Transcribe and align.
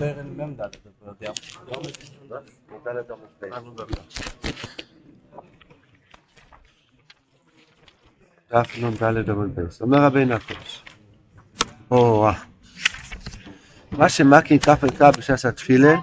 טרן 0.00 0.26
מ"ד, 0.36 0.60
אתה 0.60 1.06
יודע. 1.06 1.32
דף 8.50 8.78
נ"ד 8.78 9.30
עמוד 9.30 9.54
בייס. 9.54 9.82
אומר 9.82 9.98
רבינו 9.98 10.34
הקודש. 10.34 10.84
או 11.90 12.28
מה 13.92 14.08
שמקין 14.08 14.58
כף 14.58 14.84
עיקר 14.84 15.10
בש"ס 15.10 15.46
התפילה, 15.46 15.94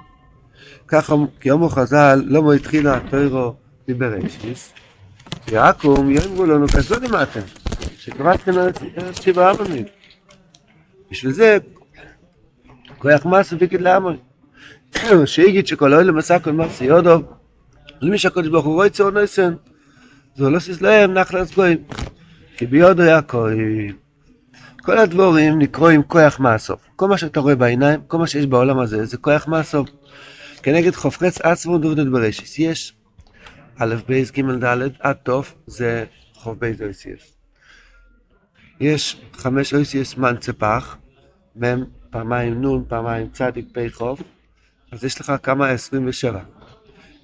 ככה 0.87 1.15
כי 1.39 1.51
אומרו 1.51 1.69
חז"ל, 1.69 2.21
לא 2.25 2.41
מו 2.41 2.53
התחילה 2.53 2.97
התוירו 2.97 3.55
מבראשיס, 3.87 4.73
יעקום 5.47 6.11
יאמרו 6.11 6.45
לנו 6.45 6.67
כזאת 6.67 7.03
אתם, 7.03 7.41
שקראתכם 7.97 8.51
ארץ 8.57 8.75
שבעה 9.21 9.51
עממים. 9.51 9.85
בשביל 11.11 11.31
זה, 11.31 11.57
כוח 12.97 13.25
מסו 13.25 13.59
ויקד 13.59 13.81
לעמוי. 13.81 14.17
שיגיד 15.25 15.67
שכל 15.67 15.93
אוהל 15.93 16.11
מסע 16.11 16.39
כל 16.39 16.51
מסי 16.51 16.85
יודו, 16.85 17.21
למי 18.01 18.17
שהקודש 18.17 18.47
ברוך 18.47 18.65
הוא 18.65 18.73
רואה 18.73 18.89
צור 18.89 19.09
נויסן, 19.09 19.53
זו 20.35 20.49
לא 20.49 20.59
סיס 20.59 20.81
להם 20.81 21.13
נחלס 21.13 21.55
גויים. 21.55 21.77
כי 22.57 22.65
ביודו 22.65 23.03
יעקב, 23.03 23.47
כל 24.81 24.97
הדבורים 24.97 25.59
נקרואים 25.59 26.03
כוח 26.03 26.39
מאסוף. 26.39 26.79
כל 26.95 27.07
מה 27.07 27.17
שאתה 27.17 27.39
רואה 27.39 27.55
בעיניים, 27.55 27.99
כל 28.07 28.17
מה 28.17 28.27
שיש 28.27 28.45
בעולם 28.45 28.79
הזה, 28.79 29.05
זה 29.05 29.17
כוח 29.17 29.47
מאסוף. 29.47 29.89
כנגד 30.63 30.95
חופרץ 30.95 31.41
עצמו 31.41 31.77
דובדות 31.77 32.11
ברשיס. 32.11 32.59
יש 32.59 32.93
א', 33.77 33.95
ב', 34.09 34.13
ג', 34.13 34.63
ד', 34.63 34.89
עד 34.99 35.15
תוף, 35.15 35.55
זה 35.67 36.05
חוף 36.33 36.57
ב' 36.59 36.71
אויסיאס. 36.81 37.33
יש 38.79 39.21
חמש 39.33 39.73
אויסיאס 39.73 40.17
מנצפח, 40.17 40.97
מ' 41.63 41.83
פעמיים 42.09 42.65
נ', 42.65 42.83
פעמיים 42.87 43.29
צדיק, 43.29 43.65
פ' 43.73 43.93
חוף, 43.93 44.21
אז 44.91 45.03
יש 45.03 45.21
לך 45.21 45.33
כמה? 45.43 45.69
27. 45.69 46.39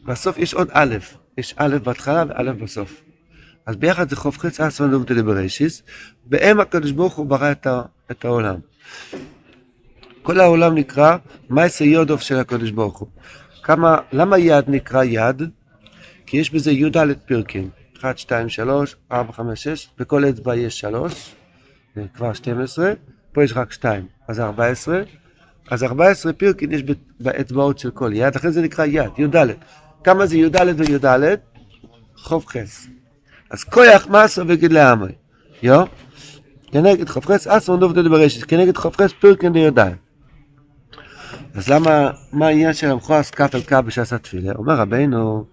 בסוף 0.06 0.38
יש 0.38 0.54
עוד 0.54 0.70
א', 0.72 0.96
יש 1.38 1.54
א' 1.58 1.78
בהתחלה 1.84 2.24
וא' 2.30 2.54
בסוף. 2.54 3.02
אז 3.66 3.76
ביחד 3.76 4.10
זה 4.10 4.16
חוף 4.16 4.38
חץ 4.40 4.60
אסון 4.60 4.92
דובדו 4.92 5.24
בראשיס, 5.24 5.84
בהם 6.26 6.60
הקדוש 6.60 6.92
ברוך 6.92 7.14
הוא 7.14 7.26
ברא 7.26 7.52
את, 7.52 7.68
ה, 7.68 7.82
את 8.12 8.26
העולם. 8.26 8.56
כל 10.22 10.40
העולם 10.40 10.76
נקרא 10.76 11.18
מייסה 11.50 11.84
יודוב 11.84 12.22
של 12.22 12.36
הקדוש 12.40 12.72
ברוך 12.72 13.00
הוא. 13.00 13.08
כמה, 13.64 13.98
למה 14.12 14.38
יד 14.38 14.66
נקרא 14.68 15.04
יד? 15.04 15.42
כי 16.26 16.38
יש 16.38 16.54
בזה 16.54 16.72
י"ד 16.72 16.98
פרקים, 17.26 17.70
1, 18.00 18.18
2, 18.18 18.50
3, 18.50 18.96
4, 19.12 19.34
5, 19.34 19.64
6, 19.64 19.90
בכל 19.98 20.30
אצבע 20.30 20.56
יש 20.56 20.80
3, 20.80 21.36
זה 21.96 22.04
כבר 22.14 22.34
12, 22.34 22.94
פה 23.34 23.44
יש 23.44 23.54
רק 23.56 23.72
2, 23.72 24.06
אז 24.28 24.40
14, 24.40 25.02
אז 25.72 25.84
14 25.84 26.34
פרקים 26.34 26.72
יש 26.72 26.84
באצבעות 27.20 27.80
של 27.80 27.92
כל 27.92 28.12
יד, 28.14 28.36
לכן 28.36 28.50
זה 28.50 28.62
נקרא 28.62 28.86
יד, 28.86 29.10
י"ד. 29.18 29.36
כמה 30.04 30.26
זה 30.26 30.38
י"ד 30.38 30.56
וי"ד? 30.78 31.06
חוב 32.18 32.46
חס. 32.46 32.88
אז 33.50 33.64
כויח 33.64 34.08
מסו 34.08 34.42
וגדלי 34.48 34.82
עמי, 34.82 35.12
יו? 35.64 35.84
כנגד 36.72 37.10
חופכס 37.10 37.48
אסון 37.48 37.80
דובדו 37.80 38.10
ברשת, 38.10 38.44
כנגד 38.44 38.78
חופכס 38.78 39.14
פרקן 39.14 39.54
לידיים. 39.54 39.96
אז 41.56 41.70
למה, 41.70 42.12
מה 42.32 42.48
העניין 42.48 42.74
של 42.74 42.92
המכועס 42.92 43.32
כף 43.32 43.56
אל 43.56 43.62
כף 43.62 43.82
בשעס 43.86 44.14
התפילה? 44.14 44.54
אומר 44.56 44.74
רבינו, 44.74 45.46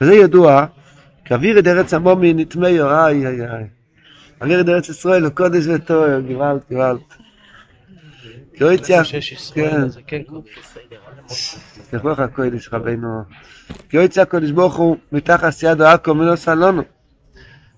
וזה 0.00 0.14
ידוע, 0.14 0.66
כי 1.24 1.34
אוויר 1.34 1.58
את 1.58 1.66
ארץ 1.66 1.94
המומי 1.94 2.34
נטמאו, 2.34 2.90
איי 2.90 3.26
את 4.42 4.68
ארץ 4.68 4.88
ישראל 4.88 5.24
הוא 5.24 5.32
קודש 5.32 5.64
וטוהר, 5.66 6.20
גוואלד, 6.20 6.60
גוואלד. 6.70 7.00
כי 8.54 8.64
לא 8.64 8.72
יציאה, 8.72 9.02
כן. 9.54 9.88
תלכו 11.90 12.08
לך 12.08 12.18
הקודש 12.18 12.68
רבינו. 12.72 13.22
כי 13.88 13.96
לא 13.96 14.02
הקודש 14.22 14.50
ברוך 14.50 14.76
הוא 14.76 14.96
מתחת 15.12 15.52
ידו 15.62 15.84
עכו 15.84 16.14
מלא 16.14 16.36
סלונו. 16.36 16.82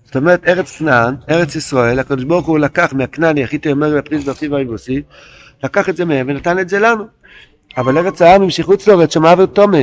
זאת 0.05 0.15
אומרת, 0.15 0.47
ארץ 0.47 0.77
כנען, 0.77 1.15
ארץ 1.29 1.55
ישראל, 1.55 1.99
הקדוש 1.99 2.23
ברוך 2.23 2.47
הוא 2.47 2.59
לקח 2.59 2.93
מהכנעני, 2.93 3.43
הכי 3.43 3.57
תאמר 3.57 3.97
בפריס 3.97 4.25
דרכי 4.25 4.47
והיבוסי, 4.47 5.01
לקח 5.63 5.89
את 5.89 5.97
זה 5.97 6.05
מהם 6.05 6.29
ונתן 6.29 6.59
את 6.59 6.69
זה 6.69 6.79
לנו. 6.79 7.07
אבל 7.77 7.97
ארץ 7.97 8.21
העמים 8.21 8.49
שחוץ 8.49 8.87
לארץ 8.87 9.13
שם 9.13 9.25
עבר 9.25 9.45
תומה. 9.45 9.77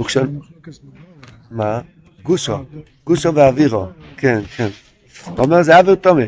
וכש... 0.00 0.16
מה? 1.50 1.80
גושו, 2.22 2.58
גושו 3.04 3.34
ואווירו, 3.34 3.86
כן, 4.16 4.40
כן. 4.56 4.68
אומר 5.38 5.62
זה 5.62 5.76
עבר 5.76 5.94
תומה. 5.94 6.22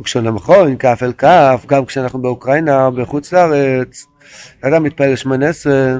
וכשנמכון 0.00 0.76
כף 0.78 1.00
אל 1.02 1.12
כף, 1.12 1.64
גם 1.66 1.84
כשאנחנו 1.84 2.22
באוקראינה 2.22 2.86
או 2.86 2.92
בחוץ 2.92 3.32
לארץ, 3.32 4.06
אדם 4.60 4.82
מתפלל 4.82 5.16
שמונה 5.16 5.48
עשרה, 5.48 5.96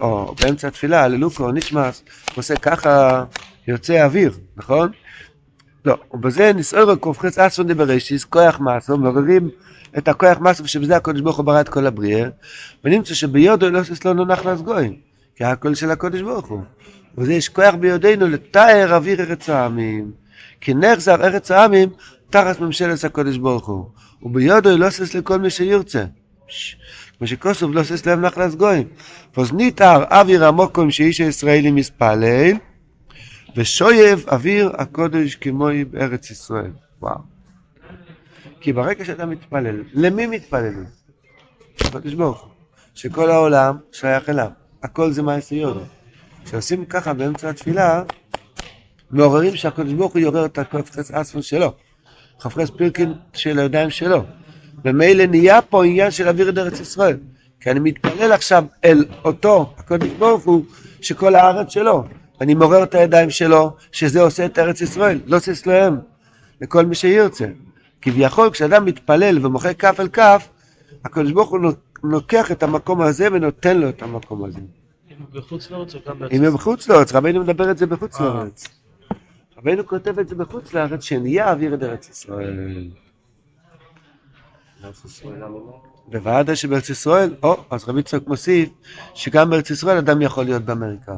או 0.00 0.34
באמצע 0.40 0.68
התפילה, 0.68 1.04
הללוקו, 1.04 1.52
נשמס, 1.52 2.02
עושה 2.36 2.56
ככה, 2.56 3.24
יוצא 3.68 4.04
אוויר, 4.04 4.32
נכון? 4.56 4.90
לא, 5.84 5.96
ובזה 6.12 6.52
נסעור 6.52 6.94
קופחץ 6.94 7.38
אסון 7.38 7.66
דבראשיס, 7.66 8.24
כוח 8.24 8.60
מסו, 8.60 8.98
מעוררים 8.98 9.50
את 9.98 10.08
הכוח 10.08 10.38
מסו, 10.40 10.68
שבזה 10.68 10.96
הקודש 10.96 11.20
ברוך 11.20 11.36
הוא 11.36 11.44
ברא 11.44 11.60
את 11.60 11.68
כל 11.68 11.86
הבריאה, 11.86 12.28
ונמצא 12.84 13.14
שביודו 13.14 13.70
לא 13.70 13.82
ססלונו 13.82 14.24
נחלס 14.24 14.60
גויים, 14.60 14.96
כי 15.36 15.44
הכל 15.44 15.74
של 15.74 15.90
הקודש 15.90 16.20
ברוך 16.20 16.48
הוא. 16.48 16.62
וזה 17.18 17.34
יש 17.34 17.48
כוח 17.48 17.74
ביודנו 17.74 18.28
לתאר 18.28 18.94
אוויר 18.94 19.20
ארץ 19.20 19.48
העמים, 19.48 20.10
כי 20.60 20.74
נחזר 20.74 21.14
ארץ 21.14 21.50
העמים 21.50 21.88
תחת 22.30 22.60
ממשלת 22.60 23.04
הקודש 23.04 23.36
ברוך 23.36 23.68
הוא, 23.68 23.84
וביודו 24.22 24.76
לא 24.76 24.90
סס 24.90 25.14
לכל 25.14 25.38
מי 25.38 25.50
שירצה. 25.50 26.04
כמו 27.18 27.26
שכוסוף 27.26 27.70
לא 27.74 27.82
סס 27.82 28.06
להם 28.06 28.20
נחלס 28.20 28.54
גויים. 28.54 28.88
פוזניתר 29.32 30.04
אוויר 30.10 30.44
המוקום 30.44 30.90
שאיש 30.90 31.20
הישראלי 31.20 31.70
מספלל, 31.70 32.52
ושויב 33.56 34.24
אוויר 34.28 34.72
הקודש 34.78 35.34
כמוי 35.34 35.84
בארץ 35.84 36.30
ישראל. 36.30 36.70
וואו. 37.02 37.18
כי 38.60 38.72
ברגע 38.72 39.04
שאתה 39.04 39.26
מתפלל, 39.26 39.82
למי 39.92 40.26
מתפללים? 40.26 40.84
הקודש 41.80 42.14
ברוך 42.14 42.40
הוא. 42.40 42.50
שכל 42.94 43.30
העולם 43.30 43.76
שייך 43.92 44.28
אליו. 44.28 44.50
הכל 44.82 45.10
זה 45.10 45.22
מעשה 45.22 45.54
יודו. 45.54 45.84
כשעושים 46.44 46.84
ככה 46.84 47.12
באמצע 47.14 47.50
התפילה, 47.50 48.02
מעוררים 49.10 49.56
שהקודש 49.56 49.92
ברוך 49.92 50.12
הוא 50.12 50.20
יעורר 50.20 50.44
את 50.44 50.58
הקופצץ 50.58 51.10
אספון 51.10 51.42
שלו. 51.42 51.72
חפרס 52.40 52.70
פירקין 52.70 53.12
של 53.32 53.58
הידיים 53.58 53.90
שלו. 53.90 54.24
ומילא 54.84 55.26
נהיה 55.26 55.62
פה 55.62 55.84
עניין 55.84 56.10
של 56.10 56.28
אוויר 56.28 56.48
את 56.48 56.58
ארץ 56.58 56.80
ישראל. 56.80 57.16
כי 57.60 57.70
אני 57.70 57.80
מתפלל 57.80 58.32
עכשיו 58.32 58.64
אל 58.84 59.04
אותו 59.24 59.74
הקודש 59.76 60.08
ברוך 60.18 60.44
הוא, 60.44 60.64
שכל 61.00 61.34
הארץ 61.34 61.72
שלו. 61.72 62.04
אני 62.40 62.54
מעורר 62.54 62.82
את 62.82 62.94
הידיים 62.94 63.30
שלו, 63.30 63.76
שזה 63.92 64.20
עושה 64.20 64.46
את 64.46 64.58
ארץ 64.58 64.80
ישראל, 64.80 65.20
לא 65.26 65.36
עושה 65.36 65.52
אצלם, 65.52 65.98
לכל 66.60 66.86
מי 66.86 66.94
שירצה. 66.94 67.46
כביכול 68.02 68.50
כשאדם 68.50 68.84
מתפלל 68.84 69.46
ומוחא 69.46 69.72
כף 69.72 70.00
אל 70.00 70.08
כף, 70.08 70.48
הקדוש 71.04 71.32
ברוך 71.32 71.50
הוא 71.50 71.60
לוקח 72.02 72.52
את 72.52 72.62
המקום 72.62 73.00
הזה 73.00 73.28
ונותן 73.32 73.78
לו 73.78 73.88
את 73.88 74.02
המקום 74.02 74.44
הזה. 74.44 74.58
אם 75.10 75.16
הוא 75.18 75.40
בחוץ 75.40 75.70
לארץ 75.70 75.94
או 75.94 76.00
גם 76.08 76.18
בארץ? 76.18 76.32
אם 76.32 76.44
הוא 76.44 76.54
בחוץ 76.54 76.88
לארץ, 76.88 77.12
רבינו 77.12 77.40
מדבר 77.40 77.70
את 77.70 77.78
זה 77.78 77.86
בחוץ 77.86 78.20
לארץ. 78.20 78.79
רבינו 79.60 79.86
כותב 79.86 80.18
את 80.18 80.28
זה 80.28 80.34
בחוץ 80.34 80.74
לארץ, 80.74 81.02
שנהיה 81.04 81.52
אוויר 81.52 81.74
את 81.74 81.82
ארץ 81.82 82.08
ישראל. 82.08 82.88
בוודאי 86.06 86.56
שבארץ 86.56 86.90
ישראל, 86.90 87.34
או, 87.42 87.56
אז 87.70 87.88
רבי 87.88 88.02
צחוק 88.02 88.28
מוסיף, 88.28 88.68
שגם 89.14 89.50
בארץ 89.50 89.70
ישראל 89.70 89.96
אדם 89.96 90.22
יכול 90.22 90.44
להיות 90.44 90.62
באמריקה. 90.62 91.16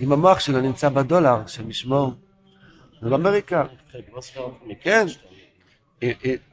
אם 0.00 0.12
המוח 0.12 0.40
שלו 0.40 0.60
נמצא 0.60 0.88
בדולר, 0.88 1.46
שמשמור, 1.46 2.12
זה 3.02 3.10
באמריקה. 3.10 3.64
כן. 4.80 5.06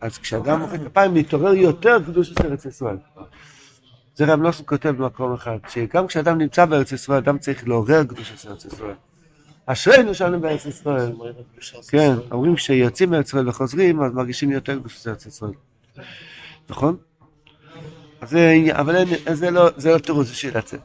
אז 0.01 0.17
כשאדם 0.17 0.59
מוחא 0.59 0.77
כפיים, 0.77 1.13
מתעורר 1.13 1.53
יותר 1.53 1.97
קדוש 2.05 2.29
של 2.29 2.45
ארץ 2.45 2.65
ישראל. 2.65 2.97
זה 4.15 4.33
רב 4.33 4.39
נוסף 4.39 4.65
כותב 4.65 4.89
במקום 4.89 5.33
אחד, 5.33 5.57
שגם 5.67 6.07
כשאדם 6.07 6.37
נמצא 6.37 6.65
בארץ 6.65 6.91
ישראל, 6.91 7.17
אדם 7.17 7.37
צריך 7.37 7.67
לעורר 7.67 8.03
קדוש 8.03 8.31
של 8.31 8.49
ארץ 8.49 8.65
ישראל. 8.65 8.95
אשרינו 9.71 10.15
שאנו 10.15 10.39
בארץ 10.39 10.65
ישראל. 10.65 11.11
כן, 11.87 12.13
אומרים 12.31 12.55
כשיוצאים 12.55 13.09
מארץ 13.09 13.27
ישראל 13.27 13.49
וחוזרים, 13.49 14.01
אז 14.01 14.13
מרגישים 14.13 14.51
יותר 14.51 14.79
קדוש 14.79 14.97
של 15.03 15.09
ארץ 15.09 15.25
ישראל. 15.25 15.51
נכון? 16.69 16.97
אבל 18.21 19.05
זה 19.33 19.51
לא, 19.51 19.69
זה 19.77 19.93
לא 19.93 19.97
תירוץ 19.97 20.31
בשביל 20.31 20.57
לצאת. 20.57 20.79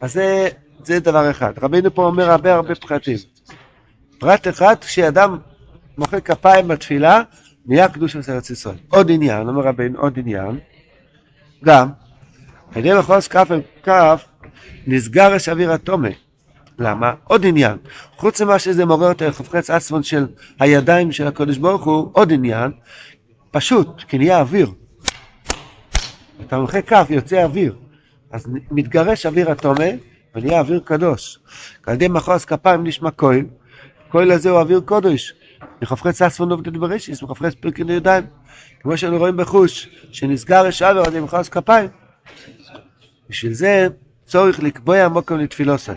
אז 0.00 0.12
זה, 0.12 0.48
זה 0.84 1.00
דבר 1.00 1.30
אחד. 1.30 1.52
רבינו 1.62 1.94
פה 1.94 2.06
אומר 2.06 2.30
הרבה 2.30 2.54
הרבה 2.54 2.74
פרטים. 2.74 3.16
פרט 4.18 4.48
אחד, 4.48 4.74
כשאדם 4.80 5.38
מוחא 5.98 6.20
כפיים 6.20 6.68
בתפילה, 6.68 7.22
נהיה 7.66 7.88
קדוש 7.88 8.12
של 8.12 8.32
ארץ 8.32 8.50
ישראל. 8.50 8.76
עוד 8.88 9.10
עניין, 9.10 9.48
אומר 9.48 9.62
רבינו, 9.62 10.00
עוד 10.00 10.18
עניין, 10.18 10.58
גם, 11.64 11.88
על 12.74 12.78
ידי 12.78 12.98
מחוז 12.98 13.28
כף 13.28 13.48
אל 13.50 13.60
כף, 13.82 14.24
נסגר 14.86 15.34
יש 15.34 15.48
אוויר 15.48 15.72
התומה. 15.72 16.08
למה? 16.78 17.14
עוד 17.24 17.46
עניין. 17.46 17.76
חוץ 18.16 18.40
ממה 18.40 18.58
שזה 18.58 18.84
מעורר 18.84 19.10
את 19.10 19.22
החפץ 19.22 19.70
עצמון 19.70 20.02
של 20.02 20.26
הידיים 20.60 21.12
של 21.12 21.26
הקדוש 21.26 21.58
ברוך 21.58 21.84
הוא, 21.84 22.10
עוד 22.12 22.32
עניין, 22.32 22.70
פשוט, 23.50 24.02
כי 24.08 24.18
נהיה 24.18 24.40
אוויר. 24.40 24.70
אתה 26.46 26.58
מוחא 26.58 26.80
כף, 26.80 27.06
יוצא 27.10 27.44
אוויר. 27.44 27.76
אז 28.30 28.46
מתגרש 28.70 29.26
אוויר 29.26 29.50
התומה 29.50 29.84
ונהיה 30.34 30.60
אוויר 30.60 30.80
קדוש. 30.84 31.38
על 31.86 31.94
ידי 31.94 32.08
מחוז 32.08 32.44
כפיים 32.44 32.84
נשמע 32.84 33.10
כהן, 33.10 33.46
כהן 34.10 34.30
הזה 34.30 34.50
הוא 34.50 34.60
אוויר 34.60 34.80
קודש. 34.80 35.34
מחפרץ 35.82 36.22
אספון 36.22 36.50
עובדת 36.50 36.72
בראשיס, 36.72 37.22
מחפרץ 37.22 37.54
פרקין 37.54 37.90
ידיים. 37.90 38.24
כמו 38.80 38.96
שאנו 38.96 39.18
רואים 39.18 39.36
בחוש, 39.36 39.88
שנסגר 40.12 40.66
יש 40.66 40.82
אוויר 40.82 41.02
על 41.02 41.08
ידי 41.08 41.20
מחוז 41.20 41.48
כפיים. 41.48 41.88
בשביל 43.30 43.52
זה 43.52 43.88
צורך 44.26 44.60
לקבוע 44.60 45.08
מוקם 45.08 45.38
לתפילוסי. 45.38 45.92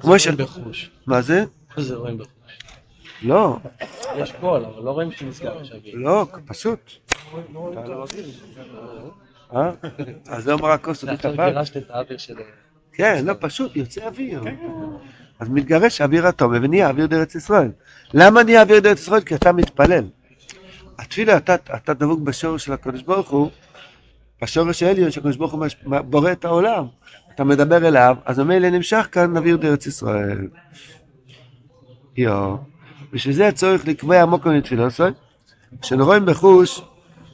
כמו 0.00 0.18
ש... 0.18 0.28
בחוש. 0.28 0.90
מה 1.06 1.22
זה? 1.22 1.44
זה 1.76 1.96
רואים 1.96 2.18
בחוש? 2.18 2.30
לא, 3.22 3.56
יש 4.16 4.32
קול, 4.32 4.64
אבל 4.64 4.82
לא 4.84 4.90
רואים 4.90 5.12
שנסגר 5.12 5.52
אוויר. 5.52 5.94
לא, 5.94 6.26
פשוט. 6.46 6.90
אה? 9.56 9.70
אז 10.28 10.44
זה 10.44 10.52
אומר 10.52 10.70
הכוס 10.70 11.04
אתה 11.04 11.12
עכשיו 11.12 11.32
כפיים. 11.32 11.52
גירשת 11.52 11.76
את 11.76 11.90
האוויר 11.90 12.18
של... 12.18 12.34
כן, 12.92 13.24
לא, 13.26 13.34
פשוט, 13.40 13.76
יוצא 13.76 14.06
אוויר. 14.06 14.42
אז 15.40 15.48
מתגרש 15.48 16.00
אוויר 16.00 16.26
התומה 16.26 16.58
ונהיה 16.62 16.88
אוויר 16.88 17.06
דארץ 17.06 17.34
ישראל. 17.34 17.70
למה 18.14 18.42
נהיה 18.42 18.62
אוויר 18.62 18.80
דארץ 18.80 19.00
ישראל? 19.00 19.20
כי 19.20 19.34
אתה 19.34 19.52
מתפלל. 19.52 20.04
התפילה, 20.98 21.36
אתה, 21.36 21.54
אתה 21.54 21.94
דבוק 21.94 22.20
בשורש 22.20 22.64
של 22.64 22.72
הקדוש 22.72 23.02
ברוך 23.02 23.30
הוא, 23.30 23.50
בשורש 24.42 24.82
העליון 24.82 25.10
שהקדוש 25.10 25.36
ברוך 25.36 25.52
הוא 25.52 25.66
בורא 25.84 26.32
את 26.32 26.44
העולם. 26.44 26.86
אתה 27.34 27.44
מדבר 27.44 27.88
אליו, 27.88 28.16
אז 28.24 28.38
ממילא 28.38 28.70
נמשך 28.70 29.08
כאן 29.12 29.36
אוויר 29.36 29.56
דארץ 29.56 29.86
ישראל. 29.86 30.48
יו. 32.16 32.56
בשביל 33.12 33.34
זה 33.34 33.52
צריך 33.54 33.88
לתפילה 33.88 34.86
ישראל. 34.86 35.12
כשאנו 35.82 36.04
רואים 36.04 36.26
בחוש 36.26 36.82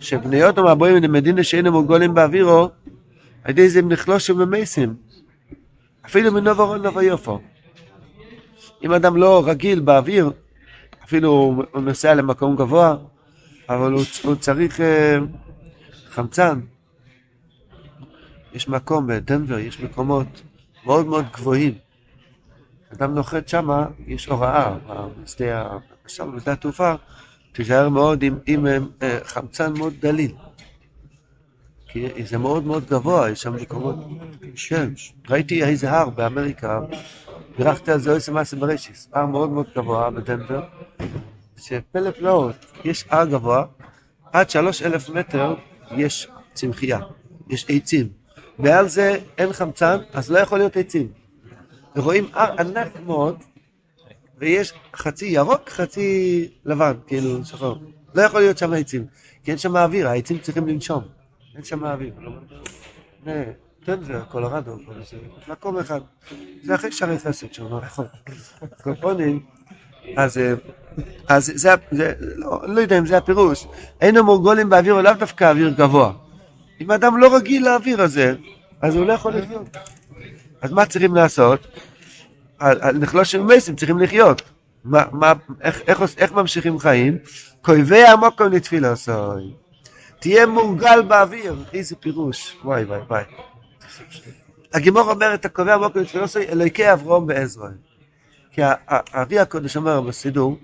שבני 0.00 0.44
אוטום 0.44 0.66
הבואים 0.66 1.02
למדינה 1.02 1.42
שאינם 1.42 1.72
מורגולים 1.72 2.14
באווירו, 2.14 2.68
על 3.44 3.50
ידי 3.50 3.68
זה 3.68 3.78
הם 3.78 3.92
נחלושים 3.92 4.40
ומסים. 4.40 4.94
אפילו 6.06 6.32
מנובו 6.32 6.76
נובו 6.76 7.02
יופו. 7.02 7.40
אם 8.84 8.92
אדם 8.92 9.16
לא 9.16 9.42
רגיל 9.46 9.80
באוויר, 9.80 10.30
אפילו 11.04 11.30
הוא 11.72 11.82
נוסע 11.82 12.14
למקום 12.14 12.56
גבוה, 12.56 12.96
אבל 13.68 13.92
הוא, 13.92 14.02
הוא 14.22 14.34
צריך 14.34 14.80
אה, 14.80 15.18
חמצן. 16.08 16.60
יש 18.56 18.68
מקום 18.68 19.06
בדנבר, 19.06 19.58
יש 19.58 19.80
מקומות 19.80 20.42
מאוד 20.84 21.06
מאוד 21.06 21.24
גבוהים. 21.32 21.74
אדם 22.92 23.14
נוחת 23.14 23.48
שמה, 23.48 23.86
יש 24.06 24.26
הוראה, 24.26 24.74
בשדה 25.24 25.78
שם 26.06 26.36
בשדה 26.36 26.52
התעופה, 26.52 26.94
תיזהר 27.52 27.88
מאוד 27.88 28.22
עם, 28.22 28.38
עם 28.46 28.66
אה, 29.02 29.18
חמצן 29.24 29.72
מאוד 29.78 29.94
דליל. 30.00 30.32
כי 31.88 32.26
זה 32.26 32.38
מאוד 32.38 32.66
מאוד 32.66 32.84
גבוה, 32.86 33.30
יש 33.30 33.42
שם 33.42 33.56
מקומות... 33.56 33.96
כן, 34.68 34.92
ראיתי 35.28 35.64
איזה 35.64 35.90
הר 35.90 36.10
באמריקה, 36.10 36.80
בירכתי 37.58 37.92
על 37.92 37.98
זה 37.98 38.10
אויסי 38.10 38.30
מעשה 38.30 38.56
בראשיס, 38.56 39.08
הר 39.12 39.26
מאוד 39.26 39.50
מאוד 39.50 39.66
גבוה 39.76 40.10
בדנבר, 40.10 40.62
שפלא 41.56 42.10
פלאות, 42.10 42.56
יש 42.84 43.04
הר 43.10 43.26
גבוה, 43.26 43.64
עד 44.32 44.50
שלוש 44.50 44.82
אלף 44.82 45.08
מטר 45.08 45.54
יש 45.90 46.28
צמחייה, 46.54 47.00
יש 47.48 47.66
עצים, 47.68 48.25
ועל 48.58 48.88
זה 48.88 49.18
אין 49.38 49.52
חמצן, 49.52 49.96
אז 50.12 50.30
לא 50.30 50.38
יכול 50.38 50.58
להיות 50.58 50.76
עצים. 50.76 51.08
ורואים 51.96 52.26
הר 52.32 52.60
ענק 52.60 52.88
מאוד, 53.06 53.42
ויש 54.38 54.72
חצי 54.96 55.26
ירוק, 55.26 55.68
חצי 55.68 56.48
לבן, 56.64 56.92
כאילו 57.06 57.44
שחור. 57.44 57.78
לא 58.14 58.22
יכול 58.22 58.40
להיות 58.40 58.58
שם 58.58 58.72
עצים, 58.72 59.06
כי 59.44 59.50
אין 59.50 59.58
שם 59.58 59.76
אוויר, 59.76 60.08
העצים 60.08 60.38
צריכים 60.38 60.66
לנשום. 60.66 61.02
אין 61.54 61.64
שם 61.64 61.84
אוויר. 61.84 62.14
קולורדו, 64.28 64.76
זה 65.10 65.16
מקום 65.48 65.78
אחד. 65.78 66.00
זה 66.62 66.74
אחרי 66.74 66.92
שערי 66.92 67.18
חסד 67.18 67.52
שם, 67.52 67.76
נכון. 67.76 68.06
קופונים, 68.82 69.40
אז, 70.16 70.38
אה, 70.38 70.54
אז 71.28 71.52
זה, 71.54 71.70
זה, 71.90 72.12
לא, 72.20 72.60
לא 72.68 72.80
יודע 72.80 72.98
אם 72.98 73.06
זה 73.06 73.16
הפירוש, 73.16 73.66
אין 74.00 74.16
המורגולים 74.16 74.70
באוויר, 74.70 74.94
או 74.94 75.02
לאו 75.02 75.12
דווקא 75.12 75.50
אוויר 75.50 75.74
גבוה. 75.78 76.12
אם 76.80 76.90
אדם 76.90 77.18
לא 77.18 77.36
רגיל 77.36 77.64
לאוויר 77.64 78.02
הזה, 78.02 78.34
אז 78.82 78.96
הוא 78.96 79.06
לא 79.06 79.12
יכול 79.12 79.36
לחיות. 79.36 79.76
אז 80.60 80.72
מה 80.72 80.86
צריכים 80.86 81.14
לעשות? 81.14 81.66
על 82.58 82.98
נחלושים 82.98 83.40
ומסים 83.40 83.76
צריכים 83.76 83.98
לחיות. 83.98 84.42
מה, 84.84 85.04
מה, 85.12 85.32
איך, 85.60 85.80
איך, 85.86 86.02
איך 86.16 86.32
ממשיכים 86.32 86.78
חיים? 86.78 87.18
כואבי 87.62 88.02
המוקום 88.02 88.52
לתפילה 88.52 88.92
עשוי. 88.92 89.52
תהיה 90.20 90.46
מורגל 90.46 91.02
באוויר, 91.02 91.64
איזה 91.72 91.96
פירוש, 91.96 92.56
וואי 92.64 92.84
וואי 92.84 93.00
וואי. 93.08 93.22
הגימור 94.74 95.10
אומרת, 95.10 95.44
הקובע 95.44 95.74
המוקום 95.74 96.02
לתפילה 96.02 96.24
עשוי, 96.24 96.48
אלוהיקי 96.48 96.92
אברום 96.92 97.24
ועזרא. 97.28 97.68
כי 98.52 98.62
ה- 98.62 98.74
ה- 98.88 99.18
הארי 99.18 99.38
הקודש 99.38 99.76
אומר 99.76 100.00
בסידור, 100.00 100.58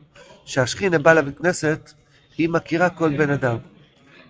שהשכינה 0.45 0.99
באה 0.99 1.15
לבית 1.15 1.39
כנסת, 1.39 1.93
היא 2.39 2.49
מכירה 2.49 2.91
כל 2.91 3.17
בן 3.17 3.31
אדם. 3.31 3.57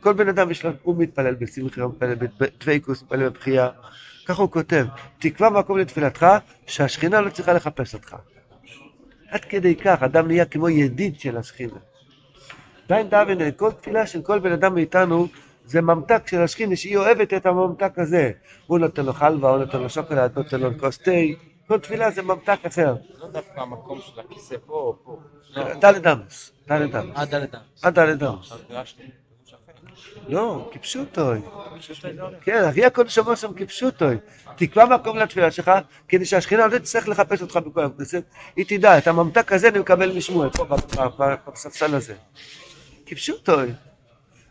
כל 0.02 0.12
בן 0.12 0.28
אדם 0.28 0.50
יש 0.50 0.64
לו, 0.64 0.70
הוא 0.82 0.94
מתפלל 0.98 1.34
בשמחה, 1.34 1.82
הוא 1.82 1.92
מתפלל 1.92 2.14
בדבקוס, 2.14 3.02
מתפלל 3.02 3.28
בבכייה. 3.28 3.68
ככה 4.26 4.42
הוא 4.42 4.50
כותב, 4.50 4.86
תקבע 5.18 5.50
מקום 5.50 5.78
לתפילתך, 5.78 6.26
שהשכינה 6.66 7.20
לא 7.20 7.30
צריכה 7.30 7.52
לחפש 7.52 7.94
אותך. 7.94 8.16
עד 9.28 9.44
כדי 9.44 9.76
כך, 9.76 10.02
אדם 10.02 10.26
נהיה 10.26 10.44
כמו 10.44 10.68
ידיד 10.68 11.20
של 11.20 11.36
השכינה. 11.36 11.78
דיין 12.88 13.08
דאבינה, 13.08 13.50
כל 13.50 13.72
תפילה 13.72 14.06
של 14.06 14.22
כל 14.22 14.38
בן 14.38 14.52
אדם 14.52 14.74
מאיתנו, 14.74 15.28
זה 15.64 15.80
ממתק 15.80 16.26
של 16.26 16.40
השכינה, 16.40 16.76
שהיא 16.76 16.96
אוהבת 16.96 17.34
את 17.34 17.46
הממתק 17.46 17.92
הזה. 17.96 18.30
הוא 18.66 18.78
נותן 18.78 19.04
לו 19.04 19.12
חלבה, 19.12 19.50
הוא 19.50 19.58
נותן 19.58 19.80
לו 19.80 19.90
שוקולד, 19.90 20.32
נותן 20.36 20.60
לו 20.60 20.78
כוס 20.78 20.98
תה. 20.98 21.10
כל 21.66 21.78
תפילה 21.78 22.10
זה 22.10 22.22
ממתק 22.22 22.58
אחר. 22.66 22.94
לא 23.20 23.28
דווקא 23.28 23.60
המקום 23.60 24.00
של 24.00 24.20
הכיסא 24.20 24.56
פה 24.66 24.72
או 24.72 24.96
פה. 25.04 25.20
דלת 25.80 26.06
אמס, 26.06 26.52
דלת 26.68 26.94
אמס. 26.94 27.10
עד 27.14 27.30
דלת 27.30 27.54
אמס. 27.54 27.84
עד 27.84 27.94
דלת 27.94 28.22
אמס. 28.22 28.52
לא, 30.28 30.70
כפשוטוי. 30.72 31.40
כן, 32.40 32.64
אחי 32.64 32.84
הקודש 32.84 33.18
אומר 33.18 33.34
שם 33.34 33.52
כפשוטוי. 33.56 34.16
תקבע 34.56 34.84
מקום 34.84 35.16
לתפילה 35.16 35.50
שלך, 35.50 35.70
כדי 36.08 36.24
שהשכינה 36.24 36.66
לא 36.66 36.78
תצטרך 36.78 37.08
לחפש 37.08 37.42
אותך 37.42 37.56
בכל 37.56 37.84
הכנסת. 37.84 38.22
היא 38.56 38.64
תדע, 38.68 38.98
את 38.98 39.06
הממתק 39.06 39.52
הזה 39.52 39.68
אני 39.68 39.78
מקבל 39.78 40.16
משמואל, 40.16 40.50
פה 40.50 40.64
בספסל 41.52 41.94
הזה. 41.94 42.14
כפשוטוי. 43.06 43.72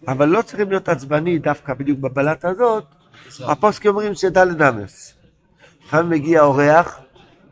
אבל 0.08 0.28
לא 0.28 0.42
צריכים 0.42 0.70
להיות 0.70 0.90
עצבני 0.90 1.40
דווקא 1.40 1.74
בדיוק 1.74 2.00
בבלטה 2.00 2.50
הזאת. 2.50 2.84
הפוסקים 3.40 3.92
אומרים 3.92 4.16
שדלת 4.16 4.62
אמס. 4.62 5.14
לפעמים 5.86 6.10
מגיע 6.10 6.42
אורח, 6.42 7.00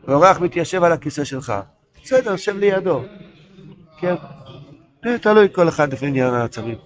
ואורח 0.04 0.40
מתיישב 0.40 0.84
על 0.84 0.92
הכיסא 0.92 1.24
שלך. 1.24 1.52
בסדר, 2.04 2.36
שב 2.36 2.56
לידו. 2.56 3.02
כן. 3.98 4.14
תלוי 5.20 5.48
כל 5.52 5.68
אחד 5.68 5.92
לפי 5.92 6.06
עניין 6.06 6.34
העצבים. 6.34 6.78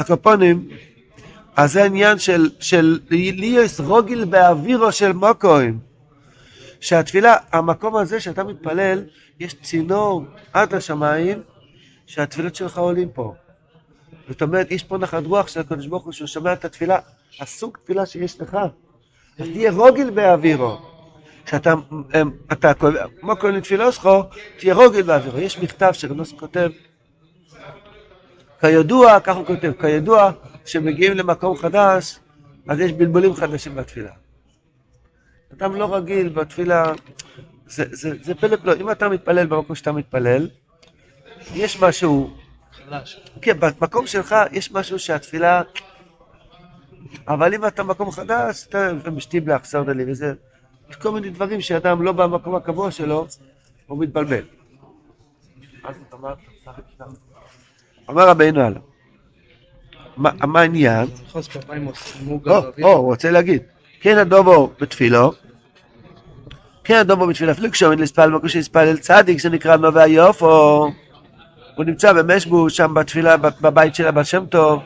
הקופונים, 0.00 0.68
אז 1.56 1.72
זה 1.72 1.84
עניין 1.84 2.18
של, 2.18 2.50
של 2.60 3.00
ליאס 3.10 3.80
רוגיל 3.80 4.24
באווירו 4.24 4.92
של 4.92 5.12
מוקוים. 5.12 5.78
שהתפילה, 6.80 7.36
המקום 7.52 7.96
הזה 7.96 8.20
שאתה 8.20 8.44
מתפלל, 8.44 9.04
יש 9.40 9.54
צינור 9.62 10.24
עד 10.52 10.74
לשמיים, 10.74 11.42
שהתפילות 12.06 12.54
שלך 12.54 12.78
עולים 12.78 13.08
פה. 13.08 13.34
זאת 14.28 14.42
אומרת, 14.42 14.70
יש 14.70 14.82
פה 14.84 14.98
נחת 14.98 15.24
רוח 15.24 15.48
של 15.48 15.60
הקדוש 15.60 15.86
ברוך 15.86 16.04
הוא, 16.04 16.12
שהוא 16.12 16.28
שומע 16.28 16.52
את 16.52 16.64
התפילה, 16.64 16.98
הסוג 17.40 17.76
תפילה 17.84 18.06
שיש 18.06 18.40
לך. 18.40 18.58
אז 19.38 19.46
תהיה 19.52 19.70
רוגיל 19.70 20.10
באווירו. 20.10 20.78
כשאתה, 21.46 21.74
אמ, 21.92 22.30
אתה, 22.52 22.72
מוקוים 23.22 23.54
לתפילה 23.54 23.92
שלך, 23.92 24.08
תהיה 24.58 24.74
רוגיל 24.74 25.02
באווירו. 25.02 25.38
יש 25.38 25.58
מכתב 25.58 25.90
שרנוס 25.92 26.32
כותב, 26.32 26.70
כידוע, 28.60 29.20
כך 29.20 29.36
הוא 29.36 29.46
כותב, 29.46 29.72
כידוע, 29.80 30.30
כשמגיעים 30.64 31.12
למקום 31.12 31.56
חדש, 31.56 32.18
אז 32.68 32.80
יש 32.80 32.92
בלבולים 32.92 33.34
חדשים 33.34 33.74
בתפילה. 33.74 34.12
אדם 35.52 35.74
לא 35.74 35.94
רגיל 35.94 36.28
בתפילה, 36.28 36.92
זה, 37.66 37.84
זה, 37.90 38.10
זה 38.22 38.34
פלא 38.34 38.56
פלא, 38.56 38.74
אם 38.80 38.90
אתה 38.90 39.08
מתפלל 39.08 39.46
במקום 39.46 39.76
שאתה 39.76 39.92
מתפלל, 39.92 40.48
יש 41.54 41.82
משהו. 41.82 42.36
כן, 43.42 43.60
במקום 43.60 44.06
שלך 44.06 44.36
יש 44.52 44.72
משהו 44.72 44.98
שהתפילה, 44.98 45.62
אבל 47.28 47.54
אם 47.54 47.66
אתה 47.66 47.82
במקום 47.82 48.10
חדש, 48.10 48.66
אתה 48.68 49.10
משתיב 49.10 49.50
לך, 49.50 49.64
סרדה 49.64 49.92
לי 49.92 50.10
וזה, 50.10 50.34
יש 50.90 50.96
כל 50.96 51.10
מיני 51.10 51.30
דברים 51.30 51.60
שאדם 51.60 52.02
לא 52.02 52.12
במקום 52.12 52.54
הקבוע 52.54 52.90
שלו, 52.90 53.26
הוא 53.86 53.98
מתבלבל. 53.98 54.44
אז 55.84 55.96
אתה 56.08 56.16
אומר, 56.16 56.34
אומר 58.10 58.28
רבינו 58.28 58.60
הלאה. 58.60 58.80
מה 60.16 60.60
העניין? 60.60 61.08
או, 61.34 62.38
באוויר. 62.38 62.86
או, 62.86 62.92
הוא 62.92 63.06
רוצה 63.06 63.30
להגיד. 63.30 63.62
כן 64.00 64.18
הדובו 64.18 64.70
בתפילו, 64.80 65.32
כן 66.84 66.96
הדובו 66.96 67.26
בתפילה, 67.26 67.52
אפילו 67.52 67.70
כשעומד 67.70 68.00
לספל 68.00 68.30
מקום 68.30 68.48
שיספל 68.48 68.96
צדיק, 68.96 69.40
זה 69.40 69.50
נקרא 69.50 69.76
נובע 69.76 70.06
יופו. 70.06 70.90
הוא 71.76 71.84
נמצא 71.84 72.12
במשבו, 72.12 72.70
שם 72.70 72.94
בתפילה, 72.94 73.36
בבית 73.36 73.94
של 73.94 74.06
הבעל 74.06 74.24
שם 74.24 74.46
טוב, 74.46 74.82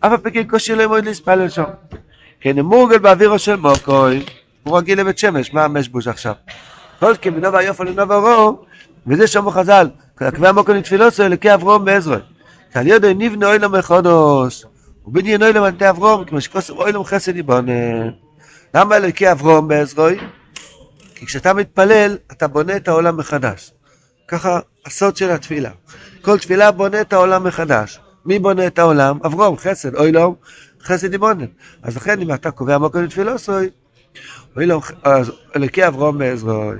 אף 0.00 0.20
פי 0.22 0.30
כן 0.30 0.44
קושי 0.44 0.74
לא 0.74 0.82
ימוד 0.82 1.04
לספלל 1.04 1.48
שם. 1.48 1.64
כן, 2.40 2.58
מורגל 2.60 2.98
באווירו 2.98 3.38
של 3.38 3.56
מוקוי, 3.56 4.24
הוא 4.62 4.78
רגיל 4.78 5.00
לבית 5.00 5.18
שמש, 5.18 5.54
מה 5.54 5.64
המשבוש 5.64 6.06
עכשיו? 6.06 6.34
כל 7.00 7.14
כבנו 7.22 7.52
ויופו 7.52 7.84
לנובו 7.84 8.20
רו, 8.20 8.58
וזה 9.06 9.26
שמו 9.26 9.50
חז"ל, 9.50 9.88
קווי 10.18 10.48
המוקו 10.48 10.72
לתפילוסו 10.72 11.22
אלוקי 11.22 11.54
אברום 11.54 11.84
בעזרו. 11.84 12.16
שעל 12.74 12.86
ידו 12.86 13.08
נבנה 13.14 13.46
אוילום 13.46 13.74
מחודש, 13.74 14.64
ובניין 15.06 15.42
אוילום 15.42 15.64
על 15.64 15.74
ידי 15.74 15.88
אברום, 15.88 16.24
כמו 16.24 16.40
שכוסם 16.40 16.72
אוילום 16.76 17.04
חסד 17.04 17.36
יבונה. 17.36 17.72
למה 18.74 18.96
אלוקי 18.96 19.32
אברום 19.32 19.68
בעזרוי? 19.68 20.18
כי 21.14 21.26
כשאתה 21.26 21.52
מתפלל, 21.52 22.16
אתה 22.32 22.48
בונה 22.48 22.76
את 22.76 22.88
העולם 22.88 23.16
מחדש. 23.16 23.72
ככה 24.28 24.60
הסוד 24.86 25.16
של 25.16 25.30
התפילה. 25.30 25.70
כל 26.22 26.38
תפילה 26.38 26.70
בונה 26.70 27.00
את 27.00 27.12
העולם 27.12 27.44
מחדש. 27.44 28.00
מי 28.26 28.38
בונה 28.38 28.66
את 28.66 28.78
העולם? 28.78 29.18
אברום, 29.26 29.56
חסד, 29.56 29.94
אוילום, 29.94 30.34
חסד 30.82 31.14
יבונה. 31.14 31.44
אז 31.82 31.96
לכן 31.96 32.20
אם 32.20 32.34
אתה 32.34 32.50
קובע 32.50 32.78
מקום 32.78 33.04
לתפילוסוי, 33.04 33.70
אוילום, 34.56 34.80
אז 35.02 35.32
אלוקי 35.56 35.86
אברום 35.86 36.18
בעזרוי. 36.18 36.76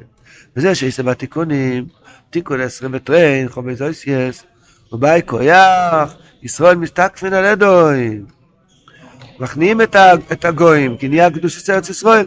וזה 0.57 0.75
שיש 0.75 1.01
בתיקונים, 1.01 1.87
תיקון 2.31 2.61
עשרים 2.61 2.91
וטריין, 2.95 3.49
חומי 3.49 3.77
זויסייס, 3.77 4.45
ובאי 4.93 5.21
כויח, 5.27 6.17
ישראל 6.43 6.77
מסתקפין 6.77 7.33
על 7.33 7.45
ידוי. 7.45 8.21
מכניעים 9.41 9.81
את, 9.81 10.45
הגויים, 10.45 10.97
כי 10.97 11.09
נהיה 11.09 11.31
קדושת 11.31 11.71
ארץ 11.71 11.89
ישראל. 11.89 12.27